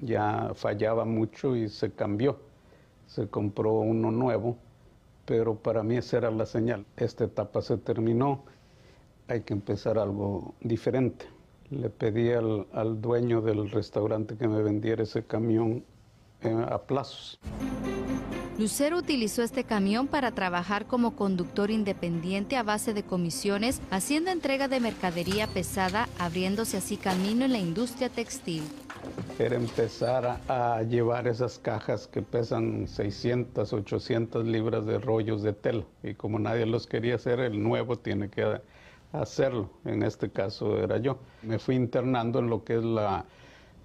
[0.01, 2.39] Ya fallaba mucho y se cambió.
[3.09, 4.57] Se compró uno nuevo,
[5.27, 6.87] pero para mí esa era la señal.
[6.97, 8.45] Esta etapa se terminó,
[9.27, 11.27] hay que empezar algo diferente
[11.73, 15.85] le pedí al, dueño del restaurante que me vendiera ese camión
[16.43, 17.39] eh, a plazos.
[18.59, 24.69] Lucero utilizó este camión para trabajar como conductor independiente a base de comisiones, haciendo entrega
[24.69, 28.63] de mercadería pesada, abriéndose así camino en la industria textil.
[29.39, 35.55] Era empezar a, a llevar esas cajas que pesan 600, 800 libras de rollos de
[35.55, 35.85] tela.
[36.03, 38.61] Y como nadie los quería hacer, el nuevo tiene que
[39.13, 39.71] hacerlo.
[39.85, 41.19] En este caso era yo.
[41.43, 43.25] Me fui internando en lo que es la,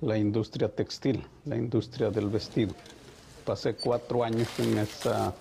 [0.01, 2.73] la industria textil, la industria del vestido.
[3.45, 5.33] Pasé cuatro años en esa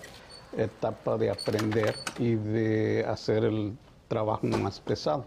[0.55, 5.25] etapa de aprender y de hacer el trabajo más pesado.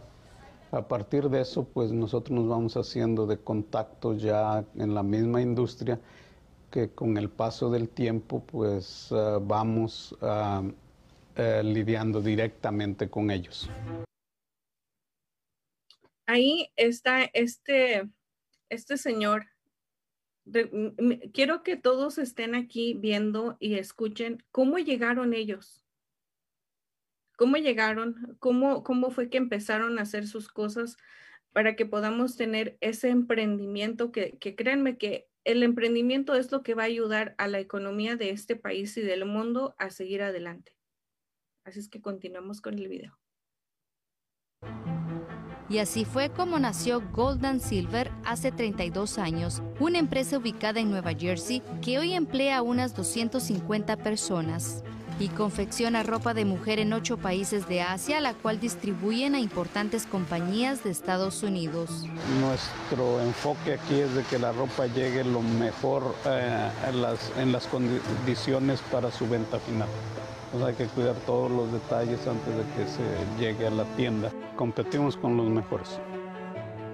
[0.73, 5.43] A partir de eso, pues nosotros nos vamos haciendo de contacto ya en la misma
[5.43, 6.01] industria
[6.71, 10.63] que con el paso del tiempo, pues eh, vamos uh,
[11.63, 13.69] lidiando directamente con ellos
[16.31, 18.09] ahí está este,
[18.69, 19.47] este señor.
[21.33, 25.85] quiero que todos estén aquí viendo y escuchen cómo llegaron ellos.
[27.37, 28.37] ¿Cómo llegaron?
[28.39, 30.97] ¿Cómo, cómo fue que empezaron a hacer sus cosas?
[31.53, 36.75] para que podamos tener ese emprendimiento que, que créanme que el emprendimiento es lo que
[36.75, 40.77] va a ayudar a la economía de este país y del mundo a seguir adelante.
[41.65, 43.19] Así es que continuamos con el video.
[45.71, 51.15] Y así fue como nació Golden Silver hace 32 años, una empresa ubicada en Nueva
[51.15, 54.83] Jersey que hoy emplea a unas 250 personas
[55.21, 60.07] y confecciona ropa de mujer en ocho países de Asia, la cual distribuyen a importantes
[60.07, 62.05] compañías de Estados Unidos.
[62.41, 67.53] Nuestro enfoque aquí es de que la ropa llegue lo mejor eh, en, las, en
[67.53, 69.89] las condiciones para su venta final.
[70.65, 74.31] Hay que cuidar todos los detalles antes de que se llegue a la tienda.
[74.57, 76.01] Competimos con los mejores.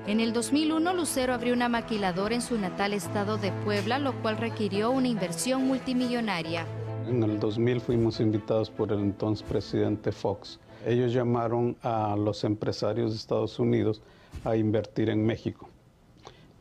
[0.06, 4.36] En el 2001, Lucero abrió una maquiladora en su natal estado de Puebla, lo cual
[4.36, 6.64] requirió una inversión multimillonaria.
[7.08, 10.60] En el 2000 fuimos invitados por el entonces presidente Fox.
[10.86, 14.00] Ellos llamaron a los empresarios de Estados Unidos
[14.44, 15.68] a invertir en México.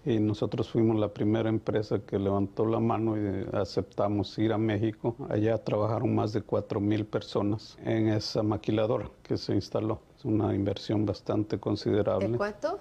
[0.05, 5.15] Y nosotros fuimos la primera empresa que levantó la mano y aceptamos ir a México.
[5.29, 9.99] Allá trabajaron más de 4.000 personas en esa maquiladora que se instaló.
[10.15, 12.27] Es una inversión bastante considerable.
[12.27, 12.79] ¿De cuánto?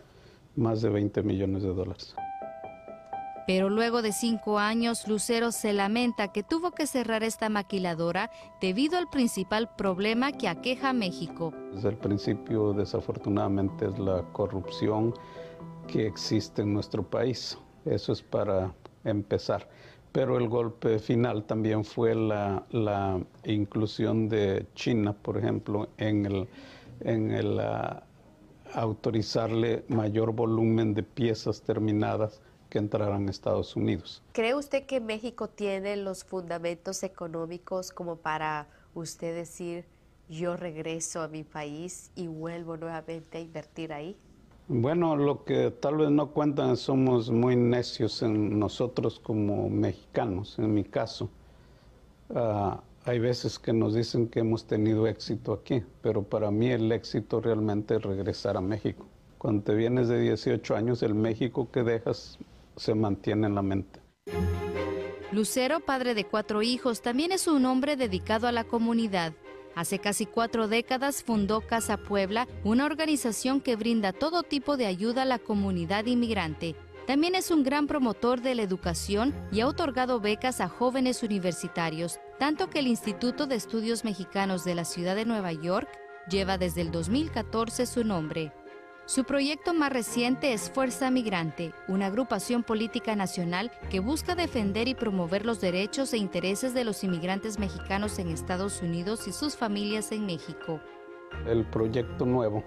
[0.54, 2.14] Más de 20 millones de dólares.
[3.46, 8.96] Pero luego de cinco años, Lucero se lamenta que tuvo que cerrar esta maquiladora debido
[8.96, 11.52] al principal problema que aqueja a México.
[11.74, 15.12] Desde el principio, desafortunadamente, es la corrupción
[15.86, 17.58] que existe en nuestro país.
[17.84, 19.68] Eso es para empezar.
[20.12, 22.64] Pero el golpe final también fue la,
[23.44, 26.48] inclusión de China, por ejemplo, en el,
[27.00, 28.04] en el ah,
[28.74, 34.22] autorizarle mayor volumen de piezas terminadas que entraran a Estados Unidos.
[34.32, 39.84] ¿Cree usted que México tiene los fundamentos económicos como para usted decir
[40.28, 44.16] yo regreso a mi país y vuelvo nuevamente a invertir ahí?
[44.66, 50.72] Bueno, lo que tal vez no cuentan somos muy necios en nosotros como mexicanos, en
[50.72, 51.28] mi caso.
[52.34, 56.90] Ah, hay veces que nos dicen que hemos tenido éxito aquí, pero para mí el
[56.92, 59.04] éxito realmente es regresar a México.
[59.36, 62.38] Cuando te vienes de 18 años, el México que dejas
[62.76, 64.00] se mantiene en la mente.
[65.32, 69.34] Lucero, padre de cuatro hijos, también es un hombre dedicado a la comunidad.
[69.74, 75.22] Hace casi cuatro décadas fundó Casa Puebla, una organización que brinda todo tipo de ayuda
[75.22, 76.76] a la comunidad inmigrante.
[77.06, 82.18] También es un gran promotor de la educación y ha otorgado becas a jóvenes universitarios,
[82.38, 85.88] tanto que el Instituto de Estudios Mexicanos de la Ciudad de Nueva York
[86.30, 88.52] lleva desde el 2014 su nombre.
[89.06, 94.94] Su proyecto más reciente es Fuerza Migrante, una agrupación política nacional que busca defender y
[94.94, 100.10] promover los derechos e intereses de los inmigrantes mexicanos en Estados Unidos y sus familias
[100.10, 100.80] en México.
[101.46, 102.64] El proyecto nuevo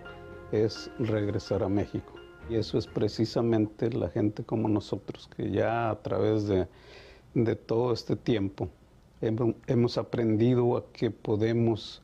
[0.51, 2.13] es regresar a México.
[2.51, 6.67] Y eso es precisamente la gente como nosotros, que ya a través de,
[7.55, 8.69] todo este tiempo
[9.21, 12.03] hemos, hemos aprendido a que podemos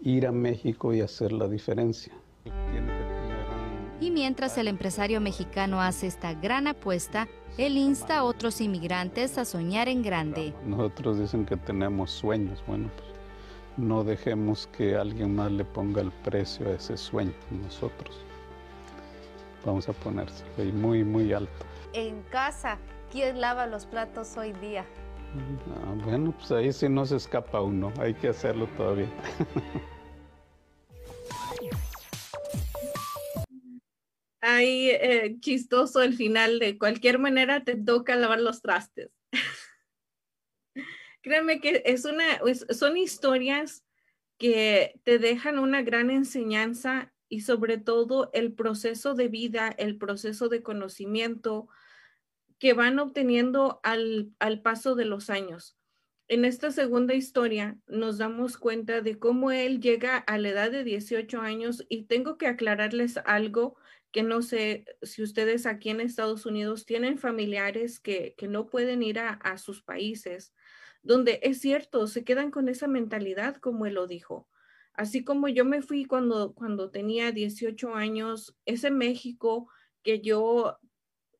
[0.00, 2.14] ir a México y hacer la diferencia.
[4.00, 9.44] Y mientras el empresario mexicano hace esta gran apuesta, él insta a otros inmigrantes a
[9.44, 10.52] soñar en grande.
[10.66, 12.62] Nosotros dicen que tenemos sueños.
[12.66, 13.08] Bueno, pues
[13.76, 17.32] no dejemos que alguien más le ponga el precio a ese sueño.
[17.50, 18.20] Nosotros
[19.64, 21.64] vamos a ponerse muy, muy alto.
[21.92, 22.78] En casa,
[23.12, 24.84] ¿quién lava los platos hoy día?
[25.36, 27.92] Ah, bueno, pues ahí sí no se escapa uno.
[27.98, 29.08] Hay que hacerlo todavía.
[34.44, 39.10] ahí eh, chistoso el final de cualquier manera te toca lavar los trastes.
[41.22, 42.24] Créeme que es una,
[42.70, 43.84] son historias
[44.36, 50.50] que te dejan una gran enseñanza y sobre todo el proceso de vida, el proceso
[50.50, 51.68] de conocimiento
[52.58, 55.78] que van obteniendo al, al paso de los años.
[56.28, 60.84] En esta segunda historia nos damos cuenta de cómo él llega a la edad de
[60.84, 63.76] 18 años y tengo que aclararles algo
[64.14, 69.18] que no sé si ustedes aquí en Estados Unidos tienen familiares que, no pueden ir
[69.18, 70.54] a, sus países,
[71.02, 74.48] donde es cierto, se quedan con esa mentalidad como él lo dijo.
[74.92, 79.68] Así como yo me fui cuando, cuando tenía 18 años, ese México
[80.04, 80.78] que yo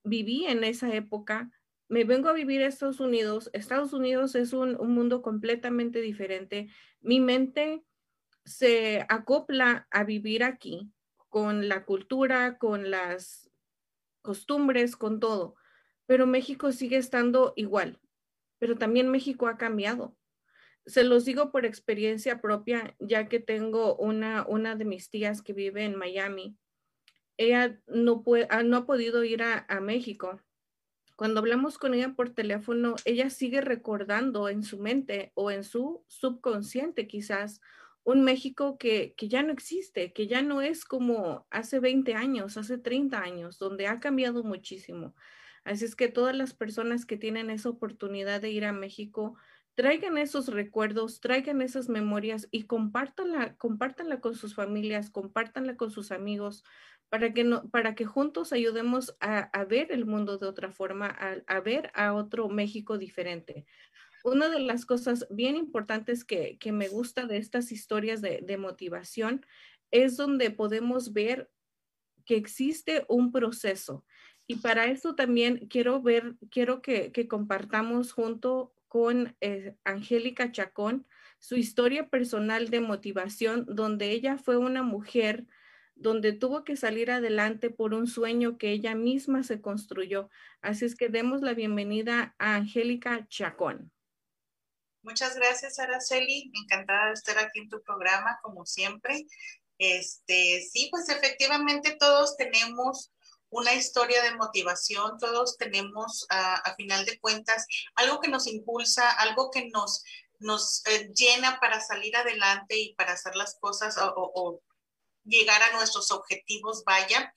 [0.03, 1.53] viví en esa época,
[1.89, 3.51] me vengo a vivir a Estados Unidos.
[3.53, 6.71] Estados Unidos es un mundo completamente diferente.
[7.01, 7.85] Mi mente
[8.45, 10.93] se acopla a vivir aquí
[11.35, 13.51] con la cultura, con las
[14.23, 15.57] costumbres, con todo.
[16.07, 17.99] Pero México sigue estando igual,
[18.61, 20.17] pero también México ha cambiado.
[20.87, 25.53] Se los digo por experiencia propia, ya que tengo una, una de mis tías que
[25.53, 26.57] vive en Miami
[27.37, 30.41] ella no, puede, ah, no ha podido ir a, a México.
[31.17, 36.05] Cuando hablamos con ella por teléfono, ella sigue recordando en su mente o en su
[36.07, 37.61] subconsciente quizás
[38.05, 42.57] un México que, que, ya no existe, que ya no es como hace 20 años,
[42.57, 45.15] hace 30 años, donde ha cambiado muchísimo.
[45.65, 49.37] Así es que todas las personas que tienen esa oportunidad de ir a México,
[49.75, 56.13] traigan esos recuerdos, traigan esas memorias y compártanla, compártanla con sus familias, compártanla con sus
[56.13, 56.63] amigos,
[57.09, 61.07] para que, no, para que juntos ayudemos a, a ver el mundo de otra forma,
[61.07, 63.67] a, a ver a otro México diferente
[64.25, 69.45] una de las cosas bien importantes que, me gusta de estas historias de, motivación
[69.91, 71.51] es donde podemos ver
[72.25, 74.05] que existe un proceso.
[74.47, 81.07] Y para eso también quiero ver, quiero que, que compartamos junto con eh, Angélica Chacón
[81.39, 85.47] su historia personal de motivación, donde ella fue una mujer
[85.97, 90.31] donde tuvo que salir adelante por un sueño que ella misma se construyó.
[90.63, 93.93] Así es que demos la bienvenida a Angélica Chacón.
[95.05, 96.51] Muchas gracias, Araceli.
[96.55, 99.27] Encantada de estar aquí en tu programa, como siempre.
[99.77, 103.13] Este, sí, pues efectivamente todos tenemos
[103.51, 109.11] una historia de motivación, todos tenemos a, a final de cuentas algo que nos impulsa,
[109.11, 110.03] algo que nos,
[110.39, 114.63] nos eh, llena para salir adelante y para hacer las cosas o, o, o
[115.25, 117.35] llegar a nuestros objetivos, vaya.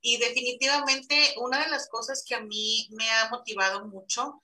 [0.00, 4.40] Y definitivamente una de las cosas que a mí me ha motivado mucho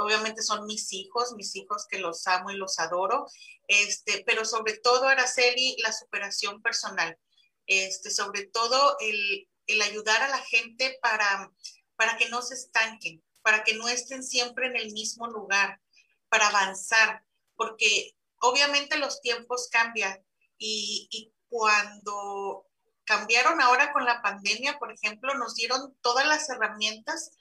[0.00, 3.26] obviamente son mis hijos, mis hijos que los amo y los adoro,
[3.68, 7.18] este, pero sobre todo, Araceli, la superación personal,
[7.66, 11.50] este, sobre todo el, el ayudar a la gente para,
[11.96, 15.80] para que no se estanquen, para que no estén siempre en el mismo lugar,
[16.28, 17.24] para avanzar,
[17.56, 20.24] porque obviamente los tiempos cambian
[20.58, 22.66] y, y cuando
[23.04, 27.32] cambiaron ahora con la pandemia, por ejemplo, nos dieron todas las herramientas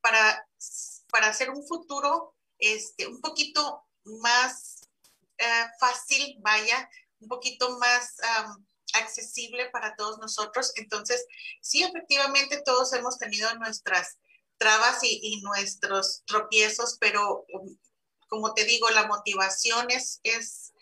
[0.00, 0.46] para
[1.16, 4.82] para hacer un futuro este, un poquito más
[5.40, 6.90] uh, fácil, vaya,
[7.20, 8.16] un poquito más
[8.92, 10.72] accesible para todos nosotros.
[10.76, 11.24] Entonces,
[11.62, 14.18] sí, efectivamente todos hemos tenido nuestras
[14.58, 17.74] trabas y, nuestros tropiezos, pero um,
[18.28, 20.74] como te digo, la motivación es, es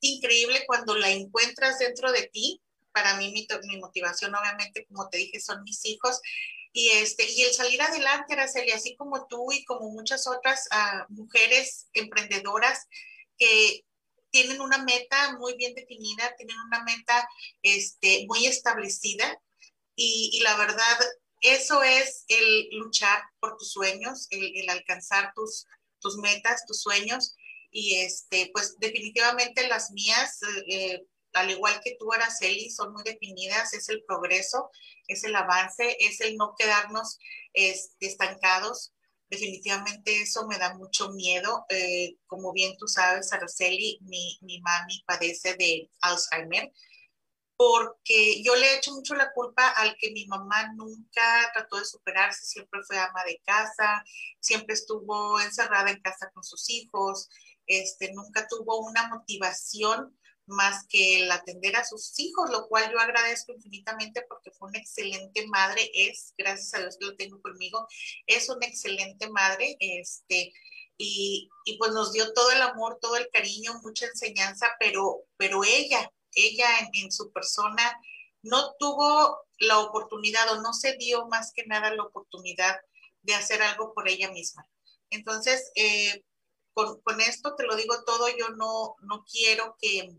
[0.00, 2.60] increíble cuando la encuentras dentro de ti.
[2.92, 6.20] Para mí, mi motivación, obviamente, como te dije, son mis hijos
[6.72, 11.12] y, este, y el salir adelante, Araceli, así como tú y como muchas otras uh,
[11.12, 12.86] mujeres emprendedoras
[13.36, 13.84] que
[14.30, 17.28] tienen una meta muy bien definida, tienen una meta
[17.62, 19.40] este, muy establecida
[19.96, 20.98] y, la verdad,
[21.40, 25.66] eso es el luchar por tus sueños, el, alcanzar tus,
[26.00, 27.34] tus metas, tus sueños
[27.70, 33.72] y este, pues definitivamente las mías, eh, al igual que tú, Araceli, son muy definidas,
[33.74, 34.70] es el progreso,
[35.06, 37.18] es el avance, es el no quedarnos
[37.52, 38.92] este, estancados.
[39.30, 41.66] Definitivamente eso me da mucho miedo.
[41.68, 46.72] Eh, como bien tú sabes, Araceli, mi, mi mami padece de Alzheimer,
[47.56, 51.84] porque yo le he hecho mucho la culpa al que mi mamá nunca trató de
[51.84, 54.04] superarse, siempre fue ama de casa,
[54.38, 57.28] siempre estuvo encerrada en casa con sus hijos,
[57.66, 60.17] este, nunca tuvo una motivación
[60.48, 64.78] más que el atender a sus hijos, lo cual yo agradezco infinitamente porque fue una
[64.78, 67.86] excelente madre, es, gracias a Dios que lo tengo conmigo,
[68.26, 70.52] es una excelente madre, este,
[70.96, 75.62] y, y pues nos dio todo el amor, todo el cariño, mucha enseñanza, pero, pero
[75.64, 78.00] ella, ella en, su persona
[78.42, 82.76] no tuvo la oportunidad o no se dio más que nada la oportunidad
[83.22, 84.68] de hacer algo por ella misma.
[85.10, 86.24] Entonces, eh,
[86.72, 90.16] con, con, esto te lo digo todo, yo no, no quiero que,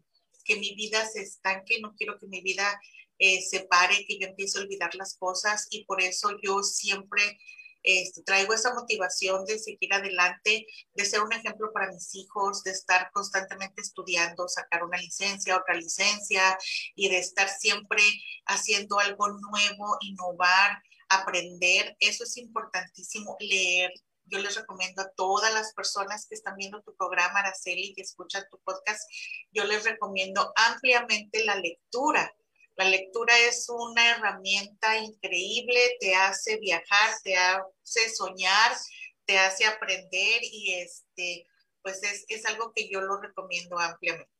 [0.49, 2.81] que mi vida se estanque, no quiero que mi vida
[3.19, 7.37] eh, se pare, que yo empiece a olvidar las cosas y por eso yo siempre
[7.83, 12.71] este, traigo esa motivación de seguir adelante, de ser un ejemplo para mis hijos, de
[12.71, 16.57] estar constantemente estudiando, sacar una licencia, otra licencia
[16.95, 18.01] y de estar siempre
[18.45, 21.95] haciendo algo nuevo, innovar, aprender.
[21.99, 23.91] Eso es importantísimo, leer,
[24.29, 28.45] yo les recomiendo a todas las personas que están viendo tu programa, Araceli, que escuchan
[28.49, 29.01] tu podcast,
[29.51, 32.33] yo les recomiendo ampliamente la lectura.
[32.75, 38.71] La lectura es una herramienta increíble, te hace viajar, te hace soñar,
[39.25, 41.45] te hace aprender y este,
[41.81, 44.31] pues es, es algo que yo lo recomiendo ampliamente.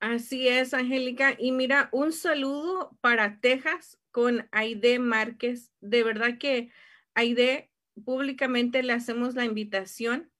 [0.00, 1.36] Así es, Angélica.
[1.38, 5.70] Y mira, un saludo para Texas con Aide Márquez.
[5.80, 6.70] De verdad que
[7.14, 7.69] Aide
[8.04, 10.30] públicamente le hacemos la invitación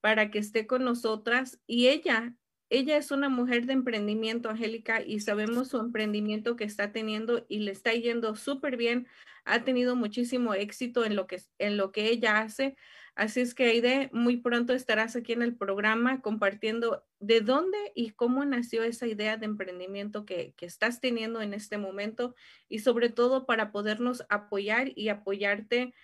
[0.00, 2.34] para que esté con nosotras y ella
[2.70, 7.60] ella es una mujer de emprendimiento, Angélica, y sabemos su emprendimiento que está teniendo y
[7.60, 9.08] le está yendo súper bien.
[9.46, 12.76] Ha tenido muchísimo éxito en lo que, en lo que ella hace.
[13.14, 18.10] Así es que, Aide, muy pronto estarás aquí en el programa compartiendo de dónde y
[18.10, 22.34] cómo nació esa idea de emprendimiento que, estás teniendo en este momento
[22.68, 25.94] y sobre todo para podernos apoyar y apoyarte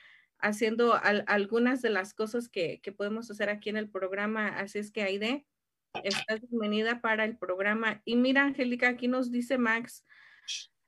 [0.45, 4.49] haciendo algunas de las cosas que, que, podemos hacer aquí en el programa.
[4.49, 5.47] Así es que, Aide,
[6.03, 8.03] estás bienvenida para el programa.
[8.05, 10.05] Y mira, Angélica, aquí nos dice Max,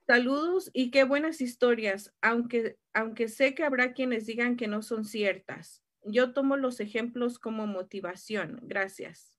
[0.07, 5.05] saludos y qué buenas historias, aunque, aunque sé que habrá quienes digan que no son
[5.05, 8.61] ciertas yo tomo los ejemplos como motivación.
[8.63, 9.37] Gracias.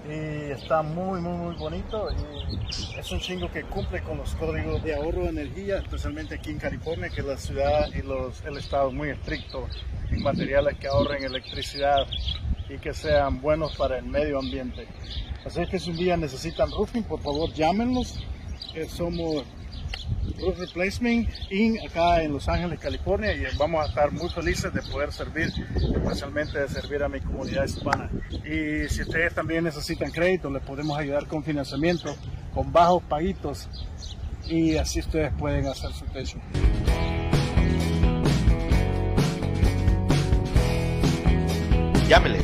[0.06, 2.10] y está muy, muy, muy bonito.
[2.12, 6.52] Y es un chingo que cumple con los códigos de ahorro de energía, especialmente aquí
[6.52, 9.68] en California, que la ciudad y los, el estado es muy estricto
[10.10, 12.06] en materiales que ahorren electricidad
[12.70, 14.88] y que sean buenos para el medio ambiente.
[15.46, 18.20] Así que si un día necesitan roofing, por favor llámenlos.
[18.88, 19.44] Somos
[20.40, 21.80] Roof Replacement Inc.
[21.88, 26.60] acá en Los Ángeles, California y vamos a estar muy felices de poder servir, especialmente
[26.60, 28.10] de servir a mi comunidad hispana.
[28.44, 32.16] Y si ustedes también necesitan crédito, les podemos ayudar con financiamiento,
[32.54, 33.70] con bajos paguitos
[34.46, 36.38] y así ustedes pueden hacer su techo.
[42.10, 42.44] Llámeles,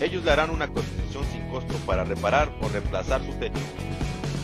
[0.00, 3.60] ellos le harán una cotización sin costo para reparar o reemplazar su techo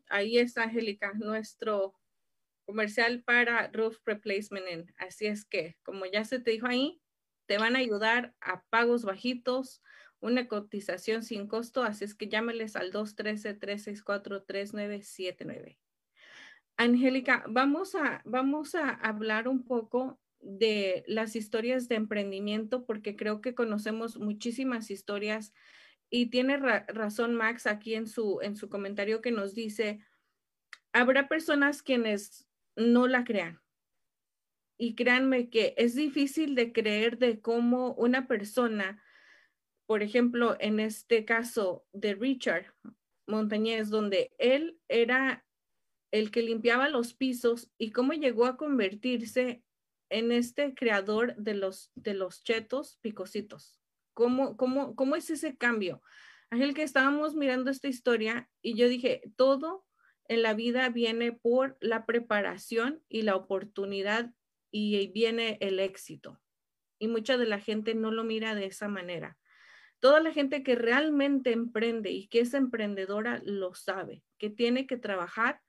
[0.07, 1.99] Ahí está, Angélica, nuestro
[2.65, 4.89] comercial para Roof Replacement.
[4.97, 7.00] Así es que, como ya se te dijo ahí,
[7.51, 9.83] te van a ayudar a pagos bajitos,
[10.21, 15.77] una cotización sin costo, así es que llámeles al 213-364-3979.
[16.77, 23.41] Angélica, vamos a, vamos a hablar un poco de las historias de emprendimiento porque creo
[23.41, 25.51] que conocemos muchísimas historias
[26.09, 29.99] y tiene razón Max aquí en su, en su comentario que nos dice,
[30.93, 32.47] habrá personas quienes
[32.77, 33.59] no la crean,
[34.81, 38.99] y créanme que es difícil de creer de cómo una persona,
[39.85, 42.73] por ejemplo, en este caso de Richard
[43.27, 45.45] Montañez, donde él era
[46.09, 49.63] el que limpiaba los pisos y cómo llegó a convertirse
[50.09, 53.79] en este creador de los, de los chetos picositos.
[54.15, 56.01] ¿Cómo, cómo, cómo es ese cambio?
[56.49, 59.85] Ángel, que estábamos mirando esta historia y yo dije, todo
[60.27, 64.33] en la vida viene por la preparación y la oportunidad
[64.71, 66.39] y viene el éxito.
[66.97, 69.37] Y mucha de la gente no lo mira de esa manera.
[69.99, 74.97] Toda la gente que realmente emprende y que es emprendedora lo sabe, que tiene que
[74.97, 75.61] trabajar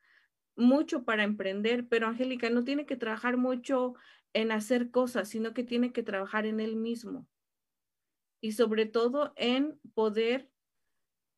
[0.57, 3.95] mucho para emprender, pero Angélica no tiene que trabajar mucho
[4.33, 7.27] en hacer cosas, sino que tiene que trabajar en él mismo.
[8.41, 10.49] Y sobre todo en poder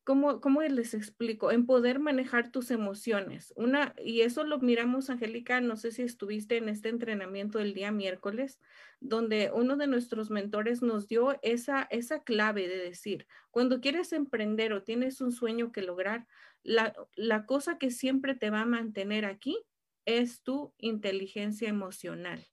[0.05, 1.51] ¿Cómo, ¿Cómo, les explico?
[1.51, 3.51] En poder manejar tus emociones.
[3.55, 7.91] Una, y eso lo miramos, Angélica, no sé si estuviste en este entrenamiento el día
[7.91, 8.59] miércoles,
[8.99, 14.73] donde uno de nuestros mentores nos dio esa, esa clave de decir, cuando quieres emprender
[14.73, 16.27] o tienes un sueño que lograr,
[16.61, 19.57] la, la cosa que siempre te va a mantener aquí
[20.05, 22.47] es tu inteligencia emocional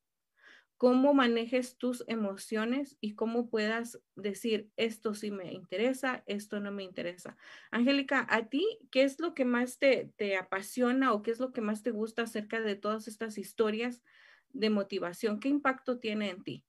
[0.83, 6.83] cómo manejes tus emociones y cómo puedas decir, esto sí me interesa, esto no me
[6.83, 7.37] interesa.
[7.71, 11.53] Angélica, ¿a ti qué es lo que más te, te apasiona o qué es lo
[11.53, 14.03] que más te gusta acerca de todas estas historias
[14.49, 15.39] de motivación?
[15.39, 16.65] ¿Qué impacto tiene en ti?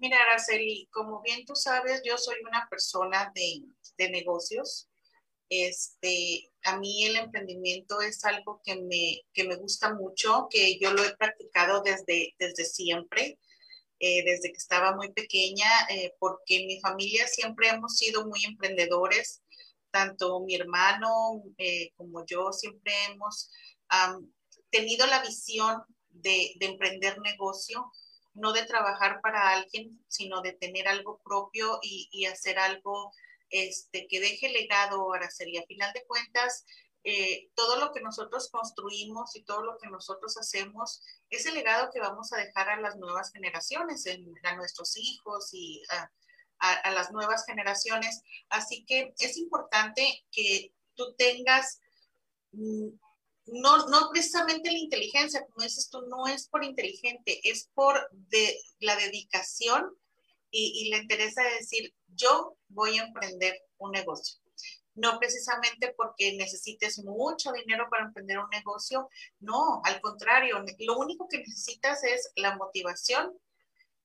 [0.00, 3.64] Mira, Araceli, como bien tú sabes, yo soy una persona de,
[3.98, 4.87] de negocios.
[5.48, 10.92] Este, a mí el emprendimiento es algo que me, que me gusta mucho, que yo
[10.92, 13.38] lo he practicado desde, desde siempre,
[14.00, 19.42] eh, desde que estaba muy pequeña, eh, porque mi familia siempre hemos sido muy emprendedores,
[19.90, 23.50] tanto mi hermano eh, como yo siempre hemos
[24.70, 27.90] tenido la visión de emprender negocio
[28.38, 33.12] no de trabajar para alguien, sino de tener algo propio y, hacer algo
[33.50, 35.58] este, que deje legado, Araceli.
[35.58, 36.64] A final de cuentas,
[37.04, 41.90] eh, todo lo que nosotros construimos y todo lo que nosotros hacemos es el legado
[41.92, 44.04] que vamos a dejar a las nuevas generaciones,
[44.42, 48.22] a nuestros hijos y a, las nuevas generaciones.
[48.48, 51.80] Así que es importante que tú tengas
[52.52, 52.88] mm,
[53.52, 58.58] no, no precisamente la inteligencia, como dices tú, no es por inteligente, es por de,
[58.80, 59.96] la dedicación
[60.50, 64.40] y, la interesa de decir, yo voy a emprender un negocio.
[64.94, 71.28] No precisamente porque necesites mucho dinero para emprender un negocio, no, al contrario, lo único
[71.28, 73.32] que necesitas es la motivación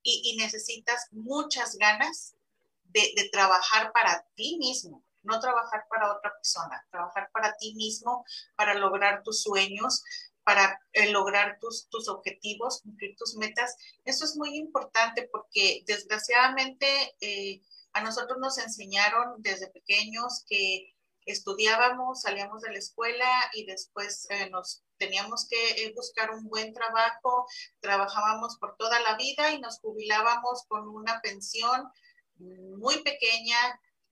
[0.02, 2.36] y, necesitas muchas ganas
[2.84, 8.24] de trabajar para ti mismo no trabajar para otra persona, trabajar para ti mismo,
[8.56, 10.04] para lograr tus sueños,
[10.44, 13.76] para eh, lograr tus, tus objetivos, cumplir tus metas.
[14.04, 20.92] Eso es muy importante porque desgraciadamente eh, a nosotros nos enseñaron desde pequeños que
[21.24, 27.46] estudiábamos, salíamos de la escuela y después eh, nos teníamos que buscar un buen trabajo,
[27.80, 31.90] trabajábamos por toda la vida y nos jubilábamos con una pensión
[32.36, 33.56] muy pequeña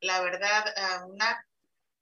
[0.00, 0.64] la verdad,
[1.06, 1.46] una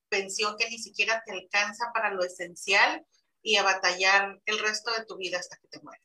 [0.08, 3.04] pensión que ni siquiera te alcanza para lo esencial
[3.42, 6.04] y a batallar el resto de tu vida hasta que te mueres.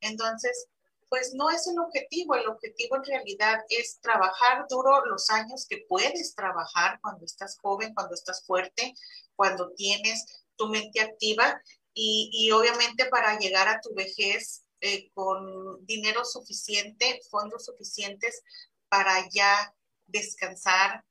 [0.00, 0.68] Entonces,
[1.08, 5.84] pues no es el objetivo, el objetivo en realidad es trabajar duro los años que
[5.88, 8.94] puedes trabajar cuando estás joven, cuando estás fuerte,
[9.34, 11.60] cuando tienes tu mente activa
[11.94, 18.42] y, obviamente para llegar a tu vejez eh, con dinero suficiente, fondos suficientes
[18.88, 19.74] para ya
[20.06, 21.04] descansar,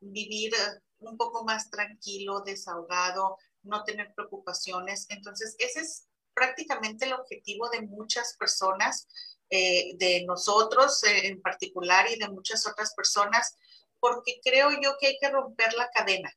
[0.00, 5.06] vivir eh, un poco más tranquilo, desahogado, no tener preocupaciones.
[5.08, 9.08] Entonces, ese es prácticamente el objetivo de muchas personas,
[9.50, 13.56] eh, de nosotros eh, en particular y de muchas otras personas,
[14.00, 16.32] porque creo yo que hay que romper la cadena,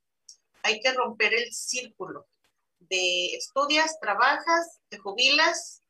[0.63, 2.27] hay que romper el círculo
[2.79, 5.81] de estudias, trabajas, te jubilas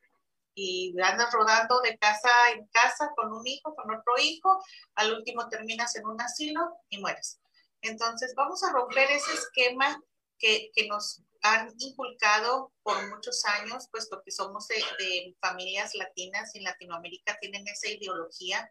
[0.55, 4.63] y andas rodando de casa en casa con un hijo, con otro hijo,
[4.95, 7.39] al último terminas en un asilo y mueres.
[7.81, 10.01] Entonces, vamos a romper ese esquema
[10.39, 16.65] que, nos han inculcado por muchos años, puesto que somos de, familias latinas y en
[16.65, 18.69] Latinoamérica tienen esa ideología.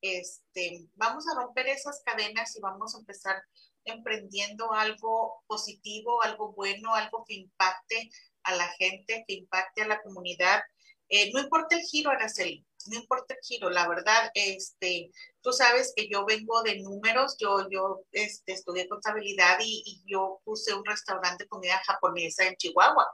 [0.00, 3.42] Este, vamos a romper esas cadenas y vamos a empezar
[3.84, 8.10] emprendiendo algo positivo, algo bueno, algo que impacte
[8.42, 10.62] a la gente, que impacte a la comunidad.
[11.08, 15.10] Eh, no importa el giro, Araceli, no importa el giro, la verdad, este,
[15.40, 20.74] tú sabes que yo vengo de números, yo, yo este, estudié contabilidad y, yo puse
[20.74, 23.06] un restaurante de comida japonesa en Chihuahua.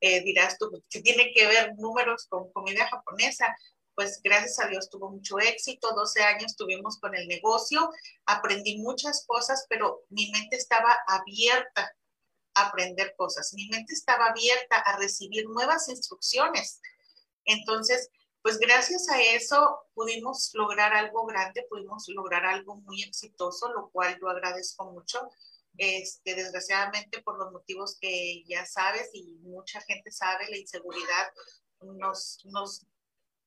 [0.00, 3.56] Eh, dirás tú, ¿qué tiene que ver números con comida japonesa?
[3.94, 7.90] Pues gracias a Dios tuvo mucho éxito, 12 años tuvimos con el negocio,
[8.26, 11.90] aprendí muchas cosas, pero mi mente estaba abierta
[12.54, 16.80] a aprender cosas, mi mente estaba abierta a recibir nuevas instrucciones.
[17.46, 18.10] Entonces,
[18.46, 24.16] pues gracias a eso pudimos lograr algo grande, pudimos lograr algo muy exitoso, lo cual
[24.20, 25.28] yo agradezco mucho.
[25.76, 31.26] Este, desgraciadamente por los motivos que ya sabes y mucha gente sabe, la inseguridad
[31.80, 32.86] nos,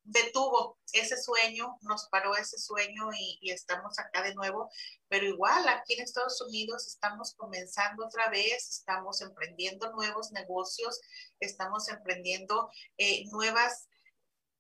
[0.04, 4.70] detuvo ese sueño, nos paró ese sueño y, estamos acá de nuevo,
[5.08, 11.00] pero igual aquí en Estados Unidos estamos comenzando otra vez, estamos emprendiendo nuevos negocios,
[11.40, 13.89] estamos emprendiendo eh, nuevas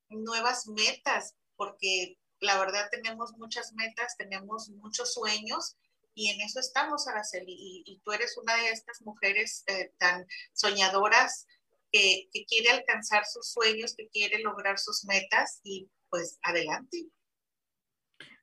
[0.09, 5.77] nuevas metas, porque la verdad tenemos muchas metas, tenemos muchos sueños
[6.13, 7.55] y en eso estamos, Araceli.
[7.85, 11.47] Y, tú eres una de estas mujeres eh, tan soñadoras
[11.91, 17.07] que, quiere alcanzar sus sueños, que quiere lograr sus metas y pues adelante.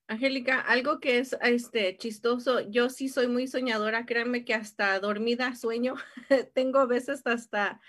[0.08, 5.54] Angélica, algo que es este chistoso, yo sí soy muy soñadora, créanme que hasta dormida
[5.56, 5.96] sueño,
[6.54, 7.80] tengo veces hasta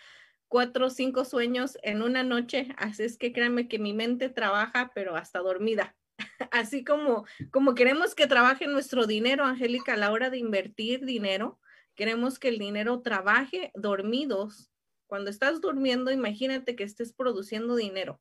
[0.48, 4.92] cuatro o cinco sueños en una noche, así es que créanme que mi mente trabaja,
[4.94, 5.96] pero hasta dormida.
[6.52, 11.60] Así como, como queremos que trabaje nuestro dinero, Angélica, a la hora de invertir dinero,
[11.96, 14.72] queremos que el dinero trabaje dormidos.
[15.06, 18.20] Cuando estás durmiendo, imagínate que estés produciendo dinero.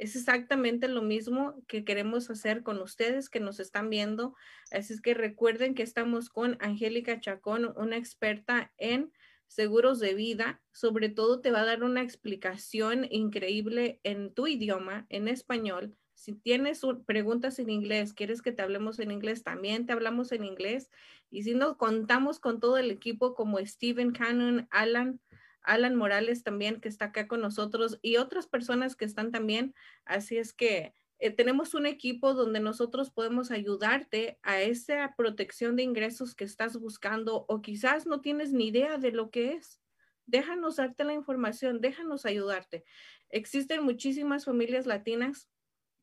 [0.00, 4.34] Es exactamente lo mismo que queremos hacer con ustedes que nos están viendo.
[4.70, 9.12] Así es que recuerden que estamos con Angélica Chacón, una experta en
[9.50, 10.62] seguros de vida.
[10.70, 15.96] Sobre todo te va a dar una explicación increíble en tu idioma, en español.
[16.14, 20.44] Si tienes preguntas en inglés, quieres que te hablemos en inglés, también te hablamos en
[20.44, 20.88] inglés.
[21.30, 25.20] Y si nos contamos con todo el equipo como Steven Cannon, Alan,
[25.62, 29.74] Alan Morales también que está acá con nosotros y otras personas que están también.
[30.04, 35.82] Así es que eh, tenemos un equipo donde nosotros podemos ayudarte a esa protección de
[35.82, 39.82] ingresos que estás buscando o quizás no tienes ni idea de lo que es.
[40.24, 42.84] Déjanos darte la información, déjanos ayudarte.
[43.28, 45.50] Existen muchísimas familias latinas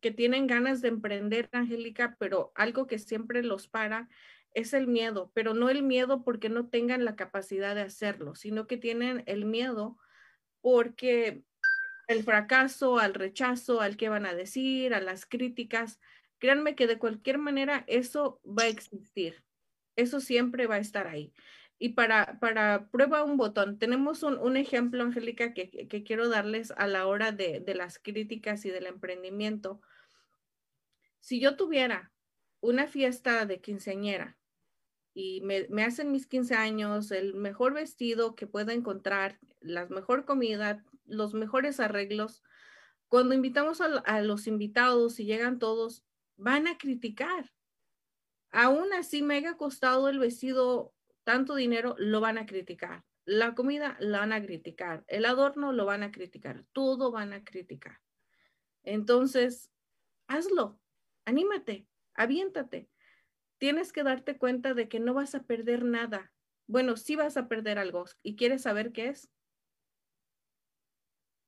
[0.01, 4.09] que tienen ganas de emprender, Angélica, pero algo que siempre los para
[4.53, 8.67] es el miedo, pero no el miedo porque no tengan la capacidad de hacerlo, sino
[8.67, 9.97] que tienen el miedo
[10.61, 11.43] porque
[12.07, 15.99] el fracaso, al rechazo, al que van a decir, a las críticas,
[16.39, 19.43] créanme que de cualquier manera eso va a existir.
[19.95, 21.33] Eso siempre va a estar ahí.
[21.79, 26.87] Y para, para prueba un botón, tenemos un, ejemplo, Angélica, que, que, quiero darles a
[26.87, 29.81] la hora de, de las críticas y del emprendimiento.
[31.19, 32.11] Si yo tuviera
[32.61, 34.37] una fiesta de quinceañera
[35.13, 40.83] y me, hacen mis 15 años, el mejor vestido que pueda encontrar, la mejor comida,
[41.07, 42.43] los mejores arreglos.
[43.07, 46.03] Cuando invitamos a, los invitados y llegan todos,
[46.35, 47.51] van a criticar.
[48.51, 50.93] Aún así me haya costado el vestido
[51.23, 53.03] tanto dinero, lo van a criticar.
[53.25, 55.03] La comida la van a criticar.
[55.07, 56.65] El adorno lo van a criticar.
[56.71, 57.99] Todo van a criticar.
[58.83, 59.69] Entonces,
[60.27, 60.79] hazlo.
[61.25, 61.87] Anímate.
[62.13, 62.89] Aviéntate
[63.57, 66.31] tienes que darte cuenta de que no vas a perder nada.
[66.67, 68.05] Bueno, sí vas a perder algo.
[68.21, 69.29] ¿Y quieres saber qué es?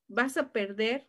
[0.09, 1.07] Vas a perder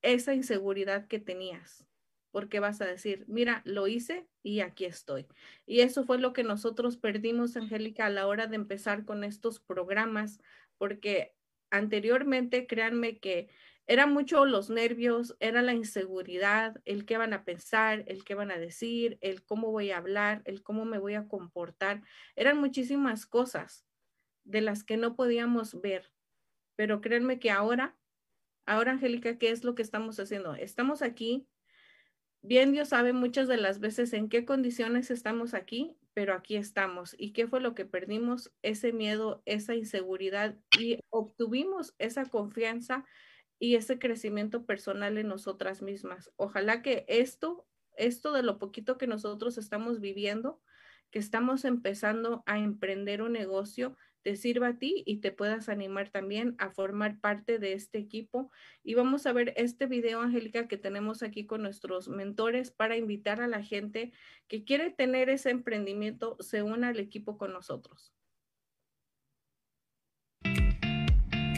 [0.00, 1.86] esa inseguridad que tenías,
[2.30, 5.26] porque vas a decir, mira, lo hice y aquí estoy.
[5.66, 9.60] Y eso fue lo que nosotros perdimos, Angélica, a la hora de empezar con estos
[9.60, 10.40] programas,
[10.78, 11.34] porque
[11.70, 13.48] anteriormente, créanme que
[13.86, 18.50] era mucho los nervios, era la inseguridad, el qué van a pensar, el qué van
[18.50, 22.02] a decir, el cómo voy a hablar, el cómo me voy a comportar.
[22.36, 23.86] Eran muchísimas cosas
[24.44, 26.15] de las que no podíamos ver.
[26.76, 27.96] Pero créanme que ahora,
[28.66, 30.54] ahora Angélica, ¿qué es lo que estamos haciendo?
[30.54, 31.48] Estamos aquí.
[32.42, 37.16] Bien, Dios sabe muchas de las veces en qué condiciones estamos aquí, pero aquí estamos.
[37.18, 38.52] ¿Y qué fue lo que perdimos?
[38.62, 43.04] Ese miedo, esa inseguridad y obtuvimos esa confianza
[43.58, 46.30] y ese crecimiento personal en nosotras mismas.
[46.36, 47.66] Ojalá que esto,
[47.96, 50.62] esto de lo poquito que nosotros estamos viviendo,
[51.10, 53.96] que estamos empezando a emprender un negocio,
[54.26, 58.50] te sirva a ti y te puedas animar también a formar parte de este equipo.
[58.82, 63.40] Y vamos a ver este video, Angélica, que tenemos aquí con nuestros mentores para invitar
[63.40, 64.10] a la gente
[64.48, 68.12] que quiere tener ese emprendimiento, se una al equipo con nosotros.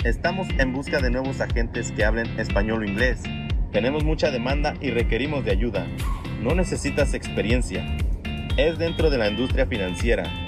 [0.05, 3.23] Estamos en busca de nuevos agentes que hablen español o inglés.
[3.73, 5.87] Tenemos mucha demanda y requerimos de ayuda.
[6.43, 7.97] No necesitas experiencia.
[8.59, 10.48] Es dentro de la industria financiera.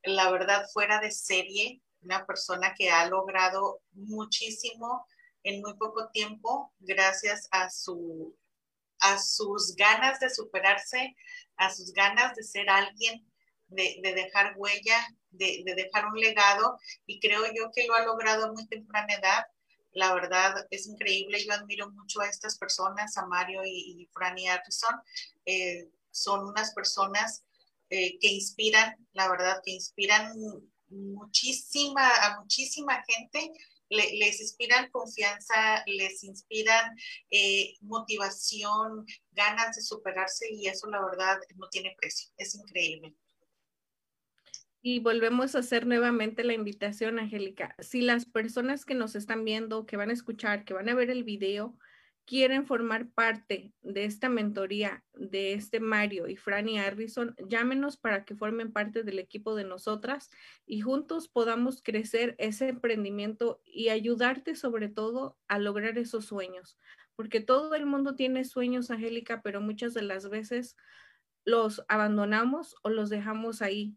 [0.04, 5.08] la verdad, fuera de serie, una persona que ha logrado muchísimo
[5.42, 8.38] en muy poco tiempo gracias a su
[9.00, 11.16] a sus ganas de superarse,
[11.56, 13.28] a sus ganas de ser alguien,
[13.68, 18.52] de, dejar huella, de, dejar un legado y creo yo que lo ha logrado a
[18.52, 19.46] muy temprana edad.
[19.92, 24.46] La verdad es increíble, yo admiro mucho a estas personas, a Mario y, y Franny
[24.48, 24.94] Harrison.
[25.46, 27.44] Eh, son unas personas
[27.88, 30.34] eh, que inspiran, la verdad, que inspiran
[30.88, 33.52] muchísima, a muchísima gente
[33.88, 36.96] les inspiran confianza, les inspiran
[37.30, 43.14] eh, motivación, ganas de superarse y eso la verdad no tiene precio, es increíble.
[44.88, 47.74] Y volvemos a hacer nuevamente la invitación, Angélica.
[47.80, 51.10] Si las personas que nos están viendo, que van a escuchar, que van a ver
[51.10, 51.76] el video,
[52.24, 58.36] quieren formar parte de esta mentoría de este Mario y Franny Harrison, llámenos para que
[58.36, 60.30] formen parte del equipo de nosotras
[60.66, 66.78] y juntos podamos crecer ese emprendimiento y ayudarte sobre todo a lograr esos sueños,
[67.16, 70.76] porque todo el mundo tiene sueños, Angélica, pero muchas de las veces
[71.44, 73.96] los abandonamos o los dejamos ahí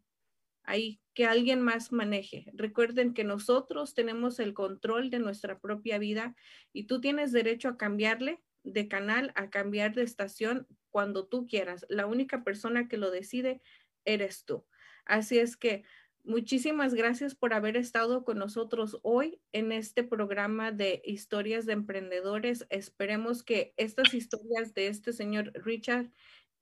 [0.70, 2.46] ahí que alguien más maneje.
[2.54, 6.36] Recuerden que nosotros tenemos el control de nuestra propia vida
[6.72, 11.86] y tú tienes derecho a cambiarle de canal, a cambiar de estación cuando tú quieras.
[11.90, 13.62] La única persona que lo decide
[14.06, 14.66] eres tú.
[15.06, 15.84] Así es que
[16.24, 22.68] muchísimas gracias por haber estado con nosotros hoy en este programa de historias de emprendedores.
[22.70, 26.12] Esperemos que estas historias de este señor Richard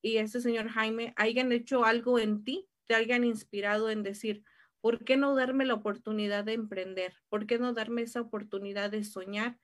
[0.01, 4.43] y este señor Jaime hayan hecho algo en ti te hayan inspirado en decir,
[4.81, 7.13] ¿por qué no darme la oportunidad de emprender?
[7.29, 9.59] ¿Por qué no darme esa oportunidad de soñar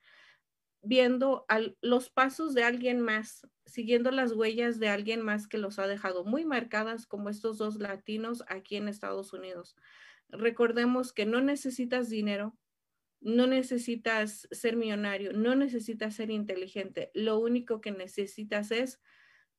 [0.82, 1.46] viendo
[1.80, 6.24] los pasos de alguien más, siguiendo las huellas de alguien más que los ha dejado
[6.24, 9.76] muy marcadas como estos dos latinos aquí en Estados Unidos?
[10.28, 12.56] Recordemos que no necesitas dinero,
[13.20, 17.10] no necesitas ser millonario, no necesitas ser inteligente.
[17.14, 19.00] Lo único que necesitas es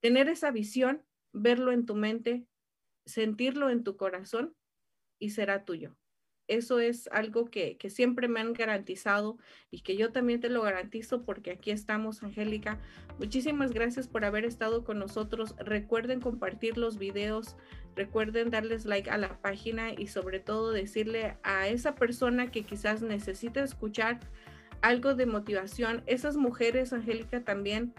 [0.01, 1.03] tener esa visión,
[1.33, 2.47] verlo en tu mente,
[3.05, 4.55] sentirlo en tu corazón
[5.19, 5.95] y será tuyo.
[6.47, 9.37] Eso es algo que, siempre me han garantizado
[9.71, 12.79] y que yo también te lo garantizo porque aquí estamos, Angélica.
[13.17, 15.55] Muchísimas gracias por haber estado con nosotros.
[15.57, 17.55] Recuerden compartir los videos,
[17.95, 23.01] recuerden darles like a la página y sobre todo decirle a esa persona que quizás
[23.01, 24.19] necesita escuchar
[24.81, 26.03] algo de motivación.
[26.05, 27.93] Esas mujeres, Angélica, también.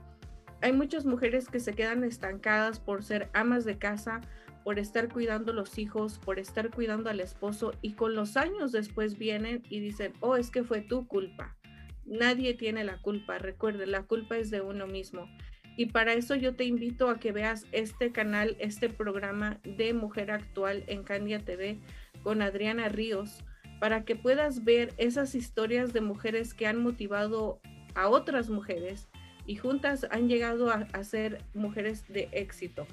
[0.63, 4.21] Hay muchas mujeres que se quedan estancadas por ser amas de casa,
[4.67, 9.17] por estar cuidando los hijos, por estar cuidando al esposo y con los años después
[9.17, 11.57] vienen y dicen, oh, es que fue tu culpa.
[12.05, 15.31] Nadie tiene la culpa, recuerde, la culpa es de uno mismo.
[15.77, 20.33] Y para eso yo te invito a que veas este canal, este programa de Mujer
[20.33, 21.79] Actual en Candia TV
[22.25, 23.45] con Adriana Ríos,
[23.79, 27.61] para que puedas ver esas historias de mujeres que han motivado
[27.95, 29.07] a otras mujeres
[29.47, 32.89] y juntas han llegado a ser mujeres de éxito.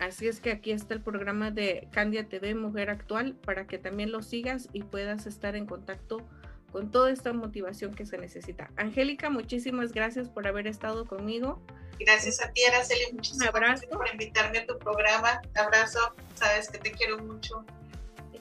[0.00, 4.10] Así es que aquí está el programa de Candia TV Mujer Actual para que también
[4.10, 6.26] lo sigas y puedas estar en contacto
[6.72, 8.70] con toda esta motivación que se necesita.
[8.76, 11.62] Angélica, muchísimas gracias por haber estado conmigo.
[11.98, 13.12] Gracias a ti, Araceli.
[13.12, 15.42] Muchísimas gracias por invitarme a tu programa.
[15.54, 16.14] Abrazo.
[16.34, 17.62] Sabes que te quiero mucho.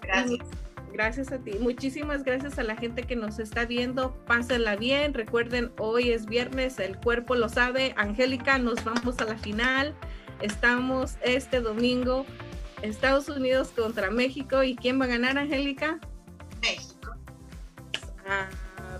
[0.01, 0.39] Gracias.
[0.93, 1.51] Gracias a ti.
[1.59, 4.13] Muchísimas gracias a la gente que nos está viendo.
[4.25, 5.13] Pásenla bien.
[5.13, 7.93] Recuerden, hoy es viernes, el cuerpo lo sabe.
[7.97, 9.93] Angélica, nos vamos a la final.
[10.41, 12.25] Estamos este domingo
[12.81, 14.63] Estados Unidos contra México.
[14.63, 15.99] ¿Y quién va a ganar, Angélica?
[16.61, 17.13] México.
[18.25, 18.47] Ah,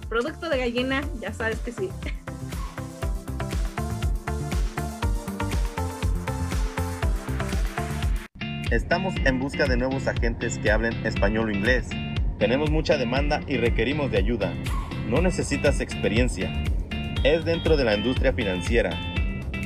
[0.10, 1.90] producto de gallina, ya sabes que sí.
[8.70, 11.88] Estamos en busca de nuevos agentes que hablen español o inglés.
[12.38, 14.54] Tenemos mucha demanda y requerimos de ayuda.
[15.08, 16.52] No necesitas experiencia.
[17.24, 19.09] Es dentro de la industria financiera